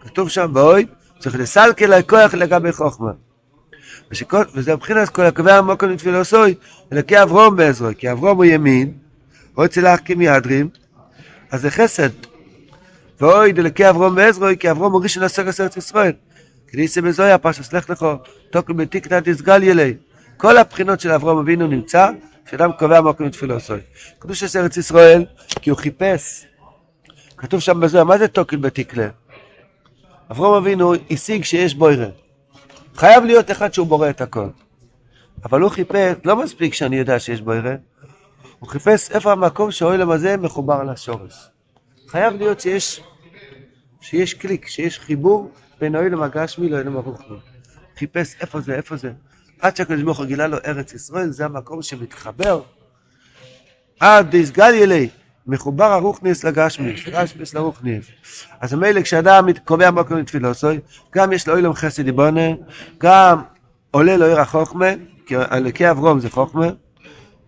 כתוב 0.00 0.28
שם 0.28 0.50
באוי, 0.52 0.86
צריך 1.18 1.36
לסלקל 1.36 1.92
על 1.92 2.02
כוח 2.02 2.34
לגבי 2.34 2.72
חוכמה. 2.72 3.10
ושכל, 4.10 4.42
וזה 4.54 4.74
מבחינת 4.74 5.08
כל 5.08 5.22
הקובע 5.22 5.54
המוקר 5.54 5.86
לתפילוסוי, 5.86 6.54
אלוקי 6.92 7.22
אברום 7.22 7.56
בעזרו, 7.56 7.88
כי 7.98 8.12
אברום 8.12 8.36
הוא 8.36 8.44
ימין, 8.44 8.92
או 9.56 9.64
אצל 9.64 9.86
האחכים 9.86 10.20
ידרים, 10.20 10.68
אז 11.50 11.60
זה 11.60 11.70
חסד. 11.70 12.08
ואוי 13.20 13.52
דלקי 13.52 13.88
אברום 13.88 14.14
בעזרו, 14.14 14.46
כי 14.60 14.70
אברום 14.70 14.92
הוא 14.92 15.02
ראשון 15.02 15.22
עשר 15.22 15.42
ארץ 15.42 15.76
ישראל. 15.76 16.12
כניסי 16.68 17.00
בזויה, 17.00 17.38
פרשס 17.38 17.72
לך 17.72 17.90
לך, 17.90 18.06
תוקל 18.50 18.72
בתיקנא 18.72 19.20
תסגל 19.24 19.62
ילי. 19.62 19.94
כל 20.40 20.58
הבחינות 20.58 21.00
של 21.00 21.10
אברום 21.10 21.38
אבינו 21.38 21.66
נמצא, 21.66 22.10
כשאדם 22.44 22.72
קובע 22.72 23.00
מקום 23.00 23.26
לתפילוסוי. 23.26 23.80
קדוש 24.18 24.56
ארץ 24.56 24.76
ישראל, 24.76 25.24
כי 25.48 25.70
הוא 25.70 25.78
חיפש. 25.78 26.46
כתוב 27.36 27.60
שם 27.60 27.80
בזויה, 27.80 28.04
מה 28.04 28.18
זה 28.18 28.28
תוקל 28.28 28.56
בתיקלה? 28.56 29.08
אברום 30.30 30.54
אבינו 30.54 30.92
השיג 31.10 31.44
שיש 31.44 31.74
בוירה. 31.74 32.06
חייב 32.94 33.24
להיות 33.24 33.50
אחד 33.50 33.74
שהוא 33.74 33.86
בורא 33.86 34.10
את 34.10 34.20
הכל. 34.20 34.48
אבל 35.44 35.60
הוא 35.60 35.70
חיפש, 35.70 36.14
לא 36.24 36.36
מספיק 36.36 36.74
שאני 36.74 36.96
יודע 36.96 37.18
שיש 37.18 37.40
בוירה, 37.40 37.74
הוא 38.58 38.68
חיפש 38.68 39.10
איפה 39.10 39.32
המקום 39.32 39.70
שהאוילם 39.70 40.10
הזה 40.10 40.36
מחובר 40.36 40.82
לשורש. 40.82 41.48
חייב 42.08 42.34
להיות 42.34 42.60
שיש, 42.60 43.00
שיש 44.00 44.34
קליק, 44.34 44.66
שיש 44.66 44.98
חיבור 44.98 45.50
בין 45.80 45.94
האוילם 45.94 46.22
הגשמי 46.22 46.68
לאוילם 46.68 46.96
הרוחני. 46.96 47.36
חיפש 47.98 48.36
איפה 48.40 48.60
זה, 48.60 48.74
איפה 48.74 48.96
זה. 48.96 49.12
עד 49.60 49.76
שהקדוש 49.76 50.02
ברוך 50.02 50.18
הוא 50.18 50.26
גילה 50.26 50.46
לו 50.46 50.58
ארץ 50.66 50.94
ישראל, 50.94 51.30
זה 51.30 51.44
המקום 51.44 51.82
שמתחבר. 51.82 52.62
עד 54.00 54.36
דסגל 54.36 54.74
ילי, 54.74 55.08
מחובר 55.46 55.84
הרוחניס 55.84 56.44
לגשמיס, 56.44 57.08
גשמיס 57.08 57.54
לרוחניס. 57.54 58.06
אז 58.60 58.74
מילא 58.74 59.02
כשאדם 59.02 59.46
קובע 59.64 59.90
מקום 59.90 60.18
לתפילוסוי, 60.18 60.78
גם 61.14 61.32
יש 61.32 61.48
לו 61.48 61.56
אילום 61.56 61.74
חסד 61.74 62.08
יבונה, 62.08 62.48
גם 62.98 63.42
עולה 63.90 64.16
לו 64.16 64.26
עיר 64.26 64.40
החוכמה, 64.40 64.86
כי 65.26 65.36
אלוקי 65.36 65.90
אברום 65.90 66.20
זה 66.20 66.30
חוכמה, 66.30 66.66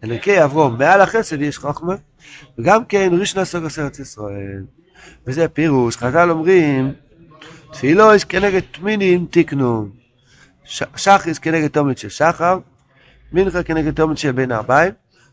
אלוקי 0.05 0.45
אברום, 0.45 0.79
מעל 0.79 1.01
החסד 1.01 1.43
יש 1.43 1.59
חוכמה, 1.59 1.95
וגם 2.59 2.85
כן 2.85 3.11
ראשון 3.21 3.43
הסוגוס 3.43 3.79
ארץ 3.79 3.99
ישראל. 3.99 4.63
וזה 5.27 5.49
פירוש, 5.49 5.97
חז"ל 5.97 6.31
אומרים, 6.31 6.93
תפילו 7.73 8.15
יש 8.15 8.25
כנגד 8.25 8.61
תמינים 8.73 9.27
תיקנו. 9.31 10.02
שחריס 10.97 11.39
כנגד 11.39 11.69
תומית 11.69 11.99
של 11.99 12.09
שחר, 12.09 12.59
מנחה 13.33 13.63
כנגד 13.63 13.95
תומית 13.95 14.19
של 14.19 14.33
בין 14.33 14.53
הארבעים, 14.53 14.93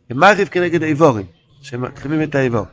ומרחיב 0.09 0.47
כנגד 0.47 0.83
האיבורים, 0.83 1.25
שמרחיבים 1.61 2.23
את 2.23 2.35
האיבור. 2.35 2.65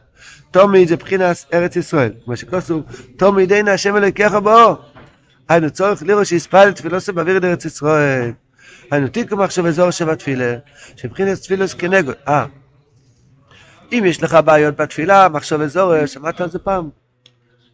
תומית 0.50 0.88
זה 0.88 0.96
בחינס 0.96 1.46
ארץ 1.52 1.76
ישראל, 1.76 2.12
כמו 2.24 2.36
שכוסו, 2.36 2.82
תומית 3.16 3.48
דין 3.48 3.68
השם 3.68 3.96
אלוקיך 3.96 4.32
בו. 4.32 4.76
היינו 5.48 5.70
צורך 5.70 6.02
לראות 6.02 6.26
שיספל 6.26 6.72
תפילוסו 6.72 7.12
באוויר 7.12 7.36
את 7.36 7.44
ארץ 7.44 7.64
ישראל. 7.64 8.32
היינו 8.90 9.08
תיקו 9.08 9.36
מחשב 9.36 9.66
אזור 9.66 9.90
שבתפילה, 9.90 10.56
שבחינס 10.96 11.40
תפילוס 11.40 11.74
כנגד. 11.74 12.14
אה, 12.28 12.46
אם 13.92 14.02
יש 14.06 14.22
לך 14.22 14.38
בעיות 14.44 14.76
בתפילה, 14.76 15.28
מחשב 15.28 15.60
אזור, 15.60 16.06
שמעת 16.06 16.40
על 16.40 16.50
זה 16.50 16.58
פעם? 16.58 16.90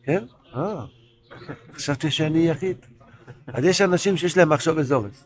כן? 0.04 0.24
אה, 0.56 0.84
חשבתי 1.74 2.10
שאני 2.10 2.48
יחיד. 2.48 2.91
אז 3.46 3.64
יש 3.64 3.80
אנשים 3.80 4.16
שיש 4.16 4.36
להם 4.36 4.48
מחשוב 4.48 4.78
אזורס. 4.78 5.24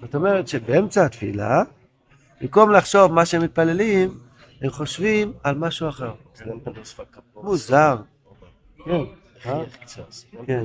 זאת 0.00 0.14
אומרת 0.14 0.48
שבאמצע 0.48 1.04
התפילה, 1.04 1.62
במקום 2.40 2.70
לחשוב 2.72 3.12
מה 3.12 3.26
שהם 3.26 3.42
מתפללים, 3.42 4.18
הם 4.62 4.70
חושבים 4.70 5.32
על 5.44 5.54
משהו 5.54 5.88
אחר. 5.88 6.12
מוזר. 7.36 7.96
כן. 8.84 8.90
אה? 9.46 9.62
כן. 10.46 10.64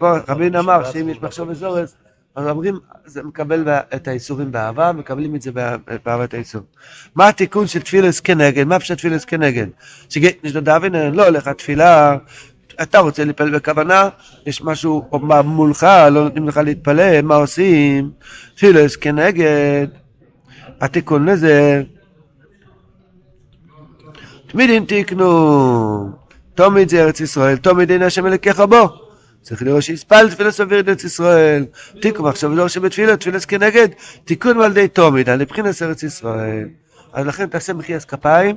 רבין 0.00 0.56
אמר 0.56 0.92
שאם 0.92 1.08
יש 1.08 1.22
מחשוב 1.22 1.50
אזורס, 1.50 1.96
אז 2.34 2.46
אומרים, 2.48 2.78
זה 3.04 3.22
מקבל 3.22 3.68
את 3.68 4.08
האיסורים 4.08 4.52
באהבה, 4.52 4.92
מקבלים 4.92 5.34
את 5.34 5.42
זה 5.42 5.52
באה- 5.52 5.76
באהבת 6.04 6.34
האיסור. 6.34 6.62
מה 7.14 7.28
התיקון 7.28 7.66
של 7.66 7.82
תפילס 7.82 8.20
כנגד? 8.20 8.64
מה 8.66 8.78
פשוט 8.80 8.98
תפילס 8.98 9.24
כנגד? 9.24 9.66
שגית 10.08 10.44
נשדוד 10.44 10.68
לא 11.12 11.26
הולך 11.26 11.46
התפילה, 11.46 12.16
אתה 12.82 12.98
רוצה 12.98 13.24
להתפלל 13.24 13.50
בכוונה, 13.50 14.08
יש 14.46 14.62
משהו 14.62 15.08
מה 15.12 15.42
מולך, 15.42 15.86
לא 16.10 16.24
נותנים 16.24 16.48
לך 16.48 16.56
להתפלל, 16.64 17.22
מה 17.22 17.34
עושים? 17.34 18.10
תפילס 18.54 18.96
כנגד. 18.96 19.86
התיקון 20.80 21.28
לזה, 21.28 21.82
תמיד 24.46 24.84
תיקנו, 24.84 26.10
תמיד 26.54 26.88
זה 26.88 27.02
ארץ 27.02 27.20
ישראל, 27.20 27.56
תמיד 27.56 27.90
אין 27.90 28.02
השם 28.02 28.26
אלוקיך 28.26 28.60
בו. 28.60 28.88
צריך 29.42 29.62
לראות 29.62 29.82
שיספל 29.82 30.30
תפילס 30.30 30.60
אוויר 30.60 30.80
את 30.80 30.88
ארץ 30.88 31.04
ישראל. 31.04 31.64
תיקון 32.02 32.26
עכשיו 32.26 32.54
לא 32.54 32.68
שבתפילה, 32.68 33.16
תפילס 33.16 33.44
כנגד, 33.44 33.88
תיקון 34.24 34.60
על 34.60 34.70
ידי 34.70 34.88
תמיד, 34.88 35.28
על 35.28 35.40
מבחינת 35.40 35.82
ארץ 35.82 36.02
ישראל. 36.02 36.68
אז 37.12 37.26
לכן 37.26 37.46
תעשה 37.46 37.72
מחיית 37.72 38.04
כפיים, 38.04 38.56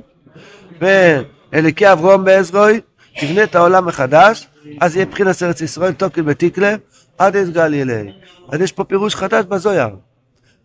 ואלוקי 0.80 1.92
אברום 1.92 2.24
בעזרוי, 2.24 2.80
תבנה 3.20 3.42
את 3.44 3.54
העולם 3.54 3.86
מחדש, 3.86 4.48
אז 4.80 4.96
יהיה 4.96 5.06
מבחינת 5.06 5.42
ארץ 5.42 5.60
ישראל, 5.60 5.92
תוקל 5.92 6.22
בתיקלה, 6.22 6.74
עד 7.18 7.36
אסגל 7.36 7.74
ילי. 7.74 8.12
אז 8.52 8.60
יש 8.60 8.72
פה 8.72 8.84
פירוש 8.84 9.14
חדש 9.14 9.44
בזויר. 9.44 9.88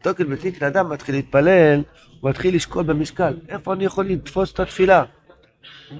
תוקל 0.02 0.24
בתיקלה, 0.24 0.68
אדם 0.68 0.90
מתחיל 0.90 1.16
להתפלל, 1.16 1.82
הוא 2.20 2.30
מתחיל 2.30 2.56
לשקול 2.56 2.84
במשקל, 2.84 3.34
איפה 3.50 3.74
אני 3.74 3.86
יכול 3.86 4.06
לתפוס 4.06 4.54
את 4.54 4.60
התפילה? 4.60 5.04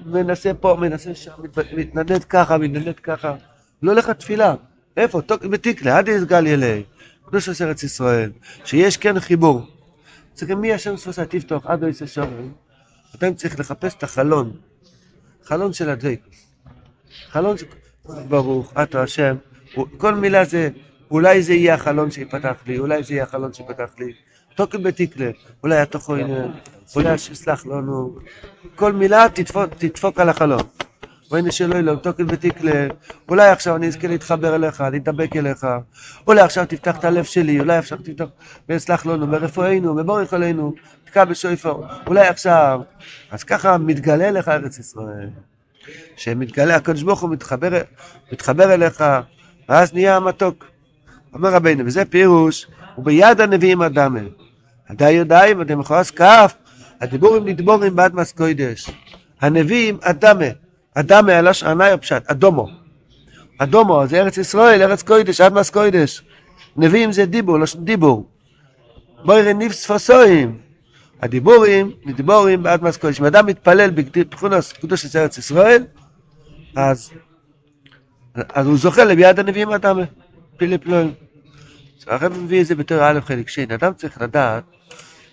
מנסה 0.06 0.54
פה, 0.54 0.76
מנסה 0.80 1.14
שם, 1.14 1.32
מת- 1.56 1.72
מתנדד 1.72 2.24
ככה, 2.24 2.58
מתנדד 2.58 3.00
ככה. 3.00 3.34
לא 3.82 3.94
לך 3.94 4.10
תפילה. 4.10 4.54
איפה? 4.96 5.22
תוקל 5.22 5.48
בתיקלה, 5.48 5.98
עד 5.98 6.08
יסגל 6.08 6.46
ילי. 6.46 6.82
קדוש 7.26 7.62
ארץ 7.62 7.82
ישראל. 7.82 8.30
שיש 8.64 8.96
כן 8.96 9.20
חיבור. 9.20 9.60
צריכים 10.34 10.60
מי 10.60 10.72
השם 10.72 10.96
ספוסה 10.96 11.24
תפתוח 11.24 11.66
עד 11.66 11.82
לא 11.82 11.88
יצא 11.88 12.06
שורם. 12.06 12.52
אתם 13.14 13.34
צריך 13.34 13.60
לחפש 13.60 13.94
את 13.94 14.02
החלון. 14.02 14.52
חלון 15.46 15.72
של 15.72 15.90
הדבקוס. 15.90 16.46
חלון 17.30 17.58
ש... 17.58 17.64
ברוך, 18.28 18.72
אתה 18.82 19.02
השם. 19.02 19.36
כל 19.96 20.14
מילה 20.14 20.44
זה, 20.44 20.68
אולי 21.10 21.42
זה 21.42 21.54
יהיה 21.54 21.74
החלון 21.74 22.10
שיפתח 22.10 22.54
לי, 22.66 22.78
אולי 22.78 23.02
זה 23.02 23.14
יהיה 23.14 23.22
החלון 23.22 23.52
שיפתח 23.52 23.90
לי. 23.98 24.12
תוקל 24.54 24.78
בתיקלה, 24.78 25.30
אולי 25.62 25.76
התוכו 25.76 26.16
הנה, 26.16 26.46
אולי 26.96 27.18
שיסלח 27.18 27.66
לנו. 27.66 28.18
כל 28.74 28.92
מילה 28.92 29.26
תדפוק, 29.34 29.74
תדפוק 29.78 30.20
על 30.20 30.28
החלון. 30.28 30.62
ואין 31.30 31.50
שלא 31.50 31.76
אלוהים, 31.76 31.98
תוקל 31.98 32.24
ותקלה, 32.28 32.86
אולי 33.28 33.48
עכשיו 33.48 33.76
אני 33.76 33.86
אזכה 33.86 34.08
להתחבר 34.08 34.54
אליך, 34.54 34.84
להתדבק 34.92 35.36
אליך, 35.36 35.66
אולי 36.26 36.40
עכשיו 36.40 36.64
תפתח 36.68 36.98
את 36.98 37.04
הלב 37.04 37.24
שלי, 37.24 37.60
אולי 37.60 37.76
עכשיו 37.76 37.98
תפתח, 37.98 38.24
ויסלח 38.68 39.06
לנו, 39.06 39.26
ברפואנו, 39.26 39.94
בבורך 39.94 40.34
עלינו, 40.34 40.74
תקע 41.06 41.24
בשויפו, 41.24 41.82
אולי 42.06 42.26
עכשיו. 42.26 42.80
אז 43.30 43.44
ככה 43.44 43.78
מתגלה 43.78 44.30
לך 44.30 44.48
ארץ 44.48 44.78
ישראל. 44.78 45.28
שמתגלה, 46.16 46.76
הקדוש 46.76 47.02
ברוך 47.02 47.20
הוא 47.20 47.30
מתחבר, 47.30 47.80
מתחבר 48.32 48.74
אליך, 48.74 49.04
ואז 49.68 49.94
נהיה 49.94 50.16
המתוק. 50.16 50.64
אומר 51.34 51.52
רבינו, 51.52 51.86
וזה 51.86 52.04
פירוש, 52.04 52.66
וביד 52.98 53.40
הנביאים 53.40 53.82
אדמה. 53.82 54.20
עדי 54.88 55.10
ידיים, 55.10 55.62
אתם 55.62 55.78
מכועס 55.78 56.10
כף, 56.10 56.54
הדיבורים 57.00 57.48
נדבורים 57.48 57.96
בעד 57.96 58.14
מסקוידש. 58.14 58.90
הנביאים 59.40 59.98
אדמה, 60.02 60.44
אדמה 60.94 61.32
הלשון 61.32 61.68
ענאי 61.68 61.98
פשט, 62.00 62.30
אדומו. 62.30 62.68
אדומו 63.58 64.06
זה 64.06 64.20
ארץ 64.20 64.38
ישראל, 64.38 64.82
ארץ 64.82 65.02
קוידש, 65.02 65.40
עד 65.40 65.52
מס 65.52 65.70
קוידש. 65.70 66.22
נביאים 66.76 67.12
זה 67.12 67.26
דיבור, 67.26 67.58
לשון 67.58 67.84
דיבור. 67.84 68.26
בואי 69.24 69.54
ניב 69.54 69.72
ספסויים. 69.72 70.65
הדיבורים, 71.22 71.92
נדבורים 72.04 72.62
בעד 72.62 72.82
מס 72.82 72.96
קוידש. 72.96 73.20
אם 73.20 73.24
אדם 73.24 73.46
מתפלל 73.46 73.90
בתכונס 73.90 74.72
קדוש 74.72 75.16
ארץ 75.16 75.38
ישראל, 75.38 75.84
אז, 76.76 77.10
אז 78.34 78.66
הוא 78.66 78.76
זוכה 78.76 79.04
לביד 79.04 79.38
הנביאים 79.38 79.70
אדם, 79.70 79.98
פיליפ 80.56 80.86
לוין. 80.86 81.14
הרב 82.06 82.32
מביא 82.38 82.60
את 82.60 82.66
זה 82.66 82.74
בתור 82.74 82.98
א' 83.02 83.20
חלק 83.20 83.48
שני. 83.48 83.74
אדם 83.74 83.94
צריך 83.94 84.20
לדעת, 84.20 84.64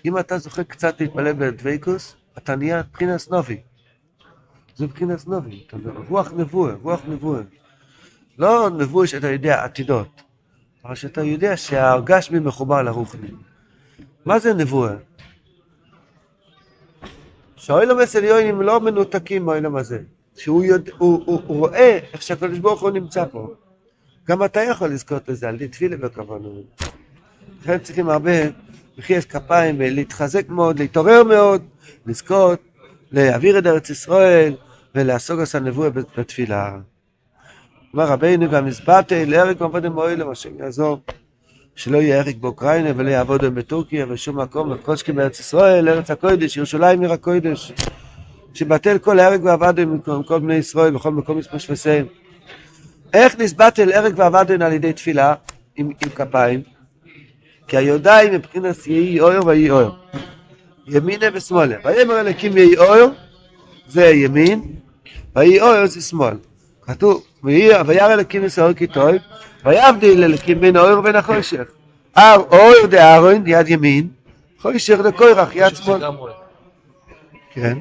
אם 0.06 0.18
אתה 0.18 0.38
זוכה 0.38 0.64
קצת 0.64 1.02
להתפלל 1.02 1.34
בדוויקוס, 1.34 2.16
אתה 2.38 2.56
נהיה 2.56 2.80
מבחינת 2.80 3.32
נובי. 3.32 3.62
זה 4.76 4.86
מבחינת 4.86 5.28
נובי. 5.28 5.68
רוח 6.10 6.32
נבואה, 6.38 6.74
רוח 6.82 7.02
נבואה. 7.08 7.42
לא 8.38 8.70
נבואה 8.78 9.08
שאתה 9.08 9.32
יודע 9.32 9.64
עתידות, 9.64 10.22
אבל 10.86 10.96
שאתה 10.96 11.24
יודע 11.24 11.58
שהגשמי 11.58 12.40
מחובר 12.40 12.82
לרוחני. 12.82 13.28
מה 14.26 14.40
זה 14.40 14.54
נבואה? 14.54 14.94
שהאוילם 17.64 18.00
אצל 18.00 18.24
יוינים 18.24 18.62
לא 18.62 18.80
מנותקים 18.80 19.46
מהאוילם 19.46 19.76
הזה. 19.76 20.00
שהוא 20.38 20.64
יודע, 20.64 20.92
הוא, 20.98 21.24
הוא, 21.26 21.42
הוא 21.48 21.60
רואה 21.60 22.00
איך 22.14 22.22
שהקדוש 22.22 22.60
ברוך 22.60 22.82
הוא 22.82 22.90
נמצא 22.90 23.26
פה. 23.32 23.54
גם 24.28 24.44
אתה 24.44 24.62
יכול 24.62 24.90
לזכות 24.90 25.30
לזה, 25.30 25.50
על 25.50 25.56
ידי 25.56 25.68
תפילה 25.68 25.98
בכוונו. 25.98 26.64
לכן 27.62 27.78
צריכים 27.80 28.10
הרבה 28.10 28.32
מחיית 28.98 29.26
כפיים 29.26 29.76
ולהתחזק 29.80 30.50
מאוד, 30.50 30.80
להתעורר 30.80 31.24
מאוד, 31.24 31.62
לזכות, 32.06 32.60
להעביר 33.12 33.60
את 33.60 33.68
ארץ 33.68 33.90
ישראל 33.90 34.56
ולעסוק 34.96 35.40
עשה 35.40 35.60
נבואה 35.60 35.90
בתפילה. 35.90 36.78
אמר 37.96 38.08
רבינו 38.08 38.50
גם 38.50 38.68
הסברתי 38.68 39.26
להרג 39.26 39.62
ועבודם 39.62 39.92
מועילם, 39.92 40.30
השם 40.30 40.60
יעזור. 40.60 41.00
שלא 41.76 41.98
יהיה 41.98 42.20
הרג 42.20 42.38
באוקראינה 42.42 42.90
ולא 42.96 43.10
יעבוד 43.10 43.46
בטורקיה 43.46 44.06
ושום 44.10 44.40
מקום, 44.40 44.72
וקושקי 44.72 45.12
בארץ 45.12 45.40
ישראל, 45.40 45.90
ארץ 45.90 46.12
הקודש, 46.12 46.58
ירושלים 46.58 47.02
עיר 47.02 47.14
הקודש. 47.14 47.72
שבטל 48.54 48.98
כל 48.98 49.20
הרג 49.20 49.44
ועבדן 49.44 49.90
עם 50.08 50.24
כל 50.24 50.40
בני 50.40 50.56
ישראל 50.56 50.92
בכל 50.92 51.12
מקום 51.12 51.40
וסיים. 51.70 52.06
איך 53.14 53.40
נסבטל 53.40 53.92
הרג 53.92 54.14
ועבדן 54.16 54.62
על 54.62 54.74
ידי 54.74 54.94
תפילה 54.94 55.34
עם, 55.76 55.92
עם 56.02 56.10
כפיים? 56.10 56.62
כי 57.68 57.78
היודעים 57.78 58.34
מבחינת 58.34 58.88
יהי 58.88 59.20
אויר 59.20 59.46
ויהי 59.46 59.70
אויר. 59.70 59.92
ימינה 60.88 61.26
ושמאלה. 61.34 61.76
ויאמר 61.84 62.20
אלוקים 62.20 62.58
יהי 62.58 62.78
אויר 62.78 63.10
זה 63.88 64.06
ימין, 64.06 64.62
ויהי 65.36 65.62
אויר 65.62 65.86
זה 65.86 66.02
שמאל. 66.02 66.36
כתוב, 66.82 67.24
וירא 67.44 68.14
אלוקים 68.14 68.46
ישראל 68.46 68.74
כי 68.74 68.88
טוב, 68.88 69.12
ויבדיל 69.66 70.24
אלוקים 70.24 70.62
בין 70.62 70.76
האויר 70.76 71.00
ובין 71.00 71.16
החושך. 71.16 71.64
הר 72.16 72.44
אויר 72.52 72.86
דאהרון 72.86 73.44
יד 73.46 73.70
ימין, 73.70 74.08
חושך 74.62 74.98
דקוירח 75.04 75.50
יד 75.56 75.76
שמאל. 75.76 76.02
כן. 77.54 77.78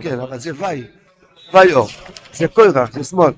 כן, 0.00 0.20
אבל 0.20 0.38
זה 0.38 0.50
ויי, 0.58 0.84
ויאור, 1.54 1.88
זה 2.32 2.48
קוירח, 2.48 2.92
זה 2.92 3.04
שמאל. 3.04 3.32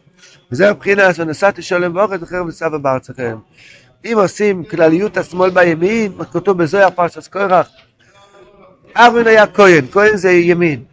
וזה 0.52 0.70
הבחינה 0.70 1.14
שנסעתי 1.14 1.62
שולם 1.62 1.92
באוכל 1.92 2.14
וחרב 2.20 2.46
וסבא 2.46 2.78
בארצכם. 2.78 3.36
אם 4.04 4.14
עושים 4.16 4.64
כלליות 4.64 5.16
השמאל 5.16 5.50
בימין, 5.50 6.12
כתוב 6.32 6.62
בזוהר 6.62 6.90
פרשת 6.90 7.26
קוירח, 7.26 7.68
ארון 8.96 9.26
היה 9.26 9.46
כהן, 9.46 9.86
כהן 9.92 10.16
זה 10.16 10.30
ימין, 10.30 10.84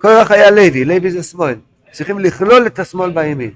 קוירח 0.00 0.30
היה 0.30 0.50
לוי, 0.50 0.84
לוי 0.84 1.10
זה 1.10 1.22
שמאל. 1.22 1.54
צריכים 1.94 2.18
לכלול 2.18 2.66
את 2.66 2.78
השמאל 2.78 3.10
בימין. 3.10 3.50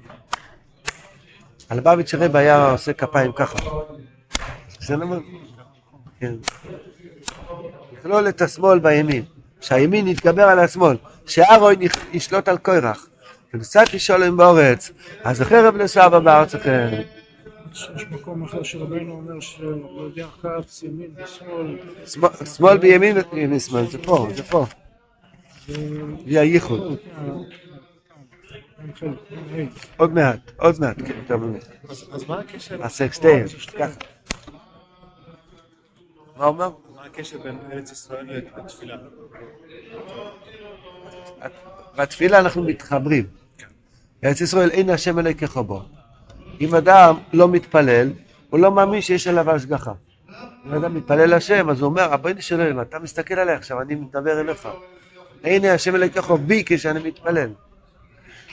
הלבביץ' 1.69 2.13
רב 2.13 2.35
היה 2.35 2.71
עושה 2.71 2.93
כפיים 2.93 3.31
ככה. 3.31 3.57
זה 4.79 4.97
לא... 4.97 5.05
כן. 6.19 6.33
לכלול 7.93 8.29
את 8.29 8.41
השמאל 8.41 8.79
בימין. 8.79 9.23
שהימין 9.61 10.07
יתגבר 10.07 10.43
על 10.43 10.59
השמאל, 10.59 10.97
שארוי 11.27 11.75
ישלוט 12.13 12.47
על 12.47 12.57
קוירח. 12.57 13.07
ונשאתי 13.53 13.99
שולם 13.99 14.37
באורץ, 14.37 14.91
אז 15.23 15.41
החרב 15.41 15.75
לסבא 15.75 16.19
בארץ 16.19 16.55
אחר. 16.55 16.89
יש 17.73 18.05
מקום 18.11 18.43
אחר 18.43 18.63
שרבנו 18.63 19.13
אומר 19.13 19.39
שיודע 19.39 20.25
כץ, 20.41 20.83
ימין 20.83 21.11
ושמאל. 21.23 21.77
שמאל 22.55 22.77
בימין 22.77 23.17
וימין 23.33 23.59
שמאל, 23.59 23.87
זה 23.87 23.97
פה, 23.97 24.27
זה 24.35 24.43
פה. 24.43 24.65
זה 26.27 26.39
הייחוד. 26.39 26.97
עוד 29.97 30.13
מעט, 30.13 30.51
עוד 30.57 30.79
מעט, 30.79 30.97
כן, 30.97 31.13
יותר 31.17 31.37
באמת. 31.37 31.67
אז 31.89 32.25
מה 32.27 32.39
הקשר? 32.39 32.83
הסקסטיין, 32.83 33.45
ככה. 33.79 33.99
מה 36.37 36.45
אומר? 36.45 36.69
מה 36.95 37.05
הקשר 37.05 37.37
בין 37.37 37.57
ארץ 37.71 37.91
ישראל 37.91 38.41
לתפילה? 38.57 38.95
בתפילה 41.97 42.39
אנחנו 42.39 42.63
מתחברים. 42.63 43.27
ארץ 44.23 44.41
ישראל 44.41 44.69
אין 44.69 44.89
השם 44.89 45.19
אלוהיכך 45.19 45.57
בו. 45.57 45.81
אם 46.61 46.75
אדם 46.75 47.15
לא 47.33 47.47
מתפלל, 47.47 48.11
הוא 48.49 48.59
לא 48.59 48.71
מאמין 48.71 49.01
שיש 49.01 49.27
עליו 49.27 49.51
השגחה. 49.51 49.93
אם 50.65 50.73
אדם 50.73 50.93
מתפלל 50.93 51.35
לשם, 51.35 51.69
אז 51.69 51.81
הוא 51.81 51.89
אומר, 51.89 52.09
רבנו 52.11 52.41
של 52.41 52.55
אלוהים, 52.55 52.81
אתה 52.81 52.99
מסתכל 52.99 53.33
עליי 53.33 53.55
עכשיו, 53.55 53.81
אני 53.81 53.95
מדבר 53.95 54.41
אליך. 54.41 54.67
הנה 55.43 55.73
השם 55.73 55.95
אלוהיכך 55.95 56.31
בי 56.31 56.63
כשאני 56.65 56.99
מתפלל. 57.09 57.49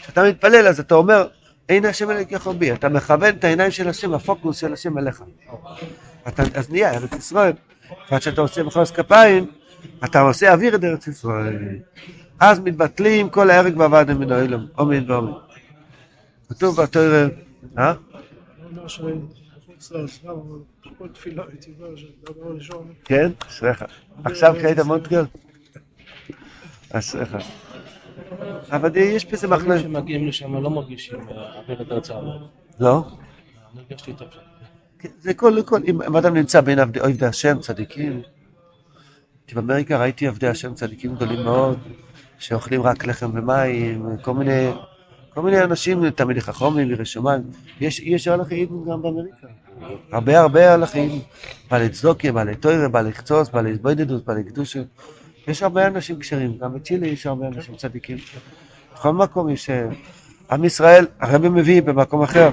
כשאתה 0.07 0.23
מתפלל, 0.25 0.67
אז 0.69 0.81
אתה 0.81 0.95
אומר, 0.95 1.29
הנה 1.69 1.89
השם 1.89 2.11
אלוהיכך 2.11 2.47
בי. 2.47 2.73
אתה 2.73 2.89
מכוון 2.89 3.35
את 3.35 3.45
העיניים 3.45 3.71
של 3.71 3.89
השם, 3.89 4.15
הפוקוס 4.15 4.59
של 4.59 4.73
השם 4.73 4.99
אליך. 4.99 5.23
אתה, 6.29 6.43
אז 6.55 6.71
נהיה 6.71 6.95
ארץ 6.95 7.13
ישראל. 7.13 7.53
ועד 8.11 8.23
שאתה 8.23 8.41
עושה 8.41 8.63
מחוז 8.63 8.91
כפיים, 8.91 9.47
אתה 10.05 10.21
עושה 10.21 10.53
אוויר 10.53 10.75
את 10.75 10.85
ארץ 10.85 11.07
ישראל. 11.07 11.79
אז 12.41 12.61
מתבטלים 12.61 13.29
כל 13.29 13.51
ההרג 13.51 13.77
והוועד 13.79 14.13
מן 14.13 14.33
האילום, 14.33 14.67
אומין 14.79 15.11
ואומין. 15.11 15.35
כתוב 16.49 16.83
בתורה, 16.83 17.27
אה? 17.79 17.93
כן? 23.05 23.31
אשריך. 23.49 23.85
עכשיו 24.25 24.55
כשהיית 24.59 24.79
מונטגר? 24.79 25.25
אשריך. 26.93 27.37
אבל 28.71 28.97
יש 28.97 29.27
בזה 29.27 29.49
מחלוקת. 29.49 29.83
שמגיעים 29.83 30.29
לשם 30.29 30.63
לא 30.63 30.71
מרגישים 30.71 31.21
אה, 31.31 31.59
אוויר 31.59 31.83
את 31.83 31.93
ארץ 31.93 32.11
הארץ. 32.11 32.43
לא? 32.81 33.05
אני 33.73 33.81
הרגשתי 33.91 34.13
שם. 34.19 34.25
כן, 34.99 35.09
זה 35.21 35.35
כל, 35.35 35.63
כל, 35.63 35.81
אם 35.87 36.17
אדם 36.17 36.35
נמצא 36.35 36.61
בין 36.61 36.79
עבדי 36.79 37.01
עבדי 37.01 37.27
השם, 37.27 37.59
צדיקים. 37.61 38.23
כי 39.47 39.55
באמריקה 39.55 39.99
ראיתי 40.01 40.27
עבדי 40.27 40.49
השם 40.49 40.75
צדיקים 40.75 41.15
גדולים 41.15 41.45
מאוד, 41.45 41.79
שאוכלים 42.39 42.83
רק 42.83 43.07
לחם 43.07 43.31
ומים, 43.35 44.17
כל 44.23 44.35
מיני, 44.35 44.71
כל 45.35 45.43
מיני 45.43 45.63
אנשים, 45.63 46.11
תלמידי 46.11 46.41
חכמים, 46.41 46.91
יראי 46.91 47.05
שמיים. 47.05 47.43
יש, 47.81 48.01
יש 48.01 48.29
הלכים 48.29 48.85
גם 48.91 49.03
באמריקה. 49.03 49.47
הרבה 50.13 50.41
הרבה 50.41 50.75
הלכים, 50.75 51.21
בעלי 51.71 51.89
צדוקיה, 51.89 52.33
בעלי 52.33 52.57
טוירה, 52.57 52.89
בעלי 52.89 53.13
חצוץ, 53.13 53.49
בעלי 53.49 53.73
התבודדות, 53.73 54.25
בעלי 54.25 54.45
קדושה. 54.45 54.83
יש 55.49 55.63
הרבה 55.63 55.87
אנשים 55.87 56.19
כשרים, 56.19 56.59
גם 56.59 56.75
בצ'ילה 56.75 57.07
יש 57.07 57.27
הרבה 57.27 57.47
אנשים 57.47 57.77
צדיקים. 57.77 58.17
בכל 58.95 59.13
מקום 59.13 59.49
יש... 59.49 59.71
אה, 59.71 59.89
עם 60.51 60.65
ישראל, 60.65 61.07
הרבי 61.21 61.49
מביא 61.49 61.83
במקום 61.83 62.23
אחר, 62.23 62.51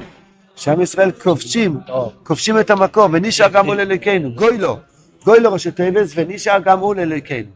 שעם 0.56 0.82
ישראל 0.82 1.12
כובשים, 1.12 1.80
כובשים 2.24 2.60
את 2.60 2.70
המקום, 2.70 3.12
ונשאר 3.14 3.48
גם 3.50 3.66
הוא 3.66 3.76
לאלוקינו, 3.76 4.32
גוי 4.36 4.58
לו, 4.58 4.80
גוי 5.26 5.40
לו 5.40 5.54
ראשי 5.54 5.72
תיבס, 5.72 6.12
ונשאר 6.16 6.60
גם 6.60 6.80
הוא 6.80 6.96
לאלוקינו. 6.96 7.50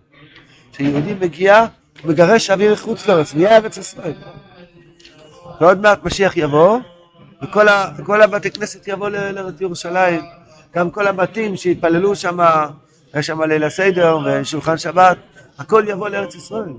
כשיהודי 0.74 1.14
מגיע, 1.14 1.66
מגרש 2.06 2.50
אוויר 2.50 2.76
חוץ 2.76 3.08
לארץ, 3.08 3.34
נהיה 3.34 3.58
ארץ 3.58 3.78
ישראל. 3.78 4.14
ועוד 5.62 5.82
מעט 5.82 6.04
משיח 6.04 6.38
יבוא, 6.38 6.80
וכל 7.42 8.22
הבתי 8.22 8.52
כנסת 8.52 8.88
יבוא 8.88 9.10
לארץ 9.10 9.62
ירושלים, 9.62 10.22
גם 10.76 10.92
כל 10.92 11.08
הבתים 11.08 11.56
שהתפללו 11.56 12.16
שם, 12.16 12.40
היה 13.18 13.24
שם 13.24 13.42
ליל 13.42 13.64
הסדר 13.64 14.18
ושולחן 14.26 14.78
שבת, 14.78 15.18
הכל 15.58 15.84
יבוא 15.88 16.10
לארץ 16.10 16.36
ישראל. 16.36 16.74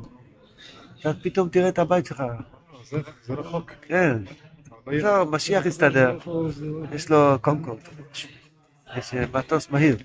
ואז 1.04 1.14
פתאום 1.22 1.48
תראה 1.48 1.68
את 1.68 1.78
הבית 1.78 2.06
שלך. 2.06 2.22
זה 3.24 3.34
רחוק. 3.34 3.72
כן. 3.82 4.18
לא, 4.86 5.26
משיח 5.26 5.66
יסתדר. 5.66 6.18
יש 6.92 7.10
לו 7.10 7.38
קונקורד. 7.40 7.78
יש 8.96 9.14
אה, 9.14 9.24
מטוס 9.34 9.70
מהיר. 9.70 9.96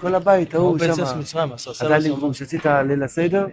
כל 0.00 0.14
הבית 0.14 0.54
הוא 0.54 0.64
ההוא 0.64 0.78
שם. 0.78 1.02
אז 1.02 1.58
סמס 1.58 2.06
כבר 2.16 2.32
שעשית 2.32 2.66
ליל 2.66 3.02
הסדר, 3.02 3.46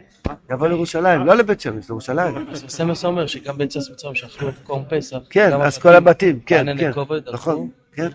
יבוא 0.51 0.67
לירושלים, 0.67 1.25
לא 1.25 1.35
לבית 1.35 1.61
שמש, 1.61 1.89
לירושלים. 1.89 2.55
סמס 2.55 3.05
אומר 3.05 3.27
שגם 3.27 3.57
ביצס 3.57 3.89
מצרים 3.89 4.15
שאכלו 4.15 4.49
קורם 4.63 4.83
פסח. 4.89 5.17
כן, 5.29 5.61
אז 5.61 5.77
כל 5.77 5.95
הבתים, 5.95 6.39
כן, 6.39 6.77
כן. 6.77 6.91
נכון, 7.33 7.69
כן. 7.93 8.09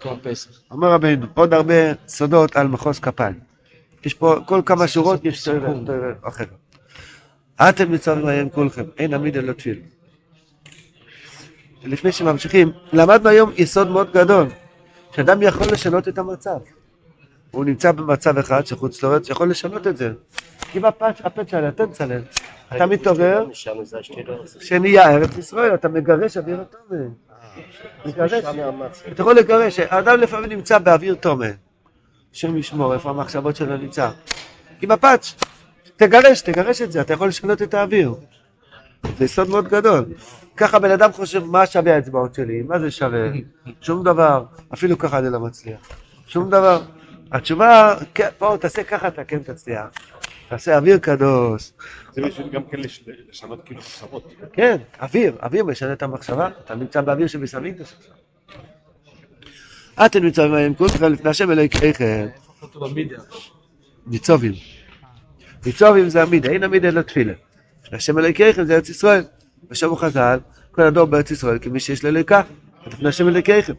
כן. 0.00 0.14
פסח. 0.22 0.50
אומר 0.70 0.90
רבינו, 0.92 1.26
עוד 1.34 1.54
הרבה 1.54 1.74
סודות 2.08 2.56
על 2.56 2.68
מחוז 2.68 2.98
כפיים. 2.98 3.34
יש 4.04 4.14
פה, 4.14 4.36
כל 4.46 4.62
כמה 4.66 4.88
שורות 4.88 5.24
יש 5.24 5.44
תואר 5.44 6.12
אחר. 6.22 6.44
אתם 7.68 7.92
מצווים 7.92 8.26
היום 8.26 8.48
כולכם, 8.48 8.84
אין 8.98 9.14
עמיד 9.14 9.36
אלא 9.36 9.52
תפיל. 9.52 9.80
לפני 11.84 12.12
שממשיכים, 12.12 12.72
למדנו 12.92 13.28
היום 13.28 13.52
יסוד 13.56 13.88
מאוד 13.88 14.12
גדול, 14.12 14.46
שאדם 15.16 15.42
יכול 15.42 15.66
לשנות 15.72 16.08
את 16.08 16.18
המצב. 16.18 16.58
הוא 17.50 17.64
נמצא 17.64 17.92
במצב 17.92 18.38
אחד 18.38 18.66
שחוץ 18.66 19.02
לארץ 19.02 19.28
יכול 19.28 19.50
לשנות 19.50 19.86
את 19.86 19.96
זה. 19.96 20.12
אם 20.74 20.84
הפת 20.84 21.48
שלה, 21.48 21.68
אתה 21.68 21.86
מצלם. 21.86 22.20
אתה 22.76 22.86
מתעורר, 22.86 23.46
שנהיה 24.60 25.10
ארץ 25.10 25.38
ישראל, 25.38 25.74
אתה 25.74 25.88
מגרש 25.88 26.36
אוויר 26.36 26.60
התומה. 26.60 27.04
אתה 29.12 29.22
יכול 29.22 29.36
לגרש, 29.36 29.80
האדם 29.80 30.20
לפעמים 30.20 30.50
נמצא 30.50 30.78
באוויר 30.78 31.14
תומה. 31.14 31.46
השם 32.34 32.56
ישמור, 32.56 32.94
איפה 32.94 33.10
המחשבות 33.10 33.56
שלו 33.56 33.76
נמצא. 33.76 34.10
עם 34.82 34.90
הפאץ', 34.90 35.34
תגרש, 35.96 36.40
תגרש 36.40 36.82
את 36.82 36.92
זה, 36.92 37.00
אתה 37.00 37.12
יכול 37.12 37.28
לשנות 37.28 37.62
את 37.62 37.74
האוויר. 37.74 38.14
זה 39.18 39.24
יסוד 39.24 39.48
מאוד 39.48 39.68
גדול. 39.68 40.04
ככה 40.56 40.78
בן 40.78 40.90
אדם 40.90 41.12
חושב, 41.12 41.44
מה 41.44 41.66
שווה 41.66 41.94
האצבעות 41.94 42.34
שלי? 42.34 42.62
מה 42.62 42.78
זה 42.78 42.90
שווה? 42.90 43.28
שום 43.80 44.04
דבר. 44.04 44.44
אפילו 44.74 44.98
ככה 44.98 45.18
אני 45.18 45.32
לא 45.32 45.40
מצליח. 45.40 45.78
שום 46.26 46.50
דבר. 46.50 46.82
התשובה, 47.32 47.94
כן, 48.14 48.28
פה 48.38 48.56
תעשה 48.60 48.84
ככה, 48.84 49.08
אתה 49.08 49.24
כן 49.24 49.38
תצליח. 49.38 49.84
תעשה 50.48 50.76
אוויר 50.76 50.98
קדוש. 50.98 51.72
זה 52.12 52.22
בשביל 52.22 52.48
גם 52.48 52.62
כן 52.70 52.80
לש- 52.80 53.04
לשנות 53.30 53.60
כאילו 53.64 53.80
מחשבות. 53.80 54.32
כן, 54.52 54.76
אוויר, 55.00 55.36
אוויר 55.42 55.64
משנה 55.64 55.92
את 55.92 56.02
המחשבה. 56.02 56.48
אתה 56.64 56.74
נמצא 56.74 57.00
באוויר 57.00 57.26
שבסמינטוס 57.26 57.94
עכשיו. 57.98 58.14
אתם 60.06 60.22
נמצאים 60.22 60.50
בהם 60.52 60.74
כולכם 60.74 61.12
לפני 61.12 61.30
השם 61.30 61.50
אלוהיכם. 61.50 62.26
ניצובים. 64.06 64.52
ניצובים 65.66 66.08
זה 66.08 66.22
המידה, 66.22 66.50
אין 66.50 66.62
המידה 66.62 66.88
אלא 66.88 67.00
תפילה. 67.02 67.32
השם 67.92 68.18
אלוהיכם 68.18 68.64
זה 68.64 68.74
ארץ 68.74 68.88
ישראל. 68.88 69.22
ושמו 69.70 69.96
חז"ל, 69.96 70.38
כל 70.72 70.82
הדור 70.82 71.04
בארץ 71.04 71.30
ישראל 71.30 71.58
כמי 71.60 71.80
שיש 71.80 72.02
לו 72.02 72.08
אלוהיקה. 72.08 72.42
לפני 72.86 73.08
השם 73.08 73.28
אלוהיכם. 73.28 73.72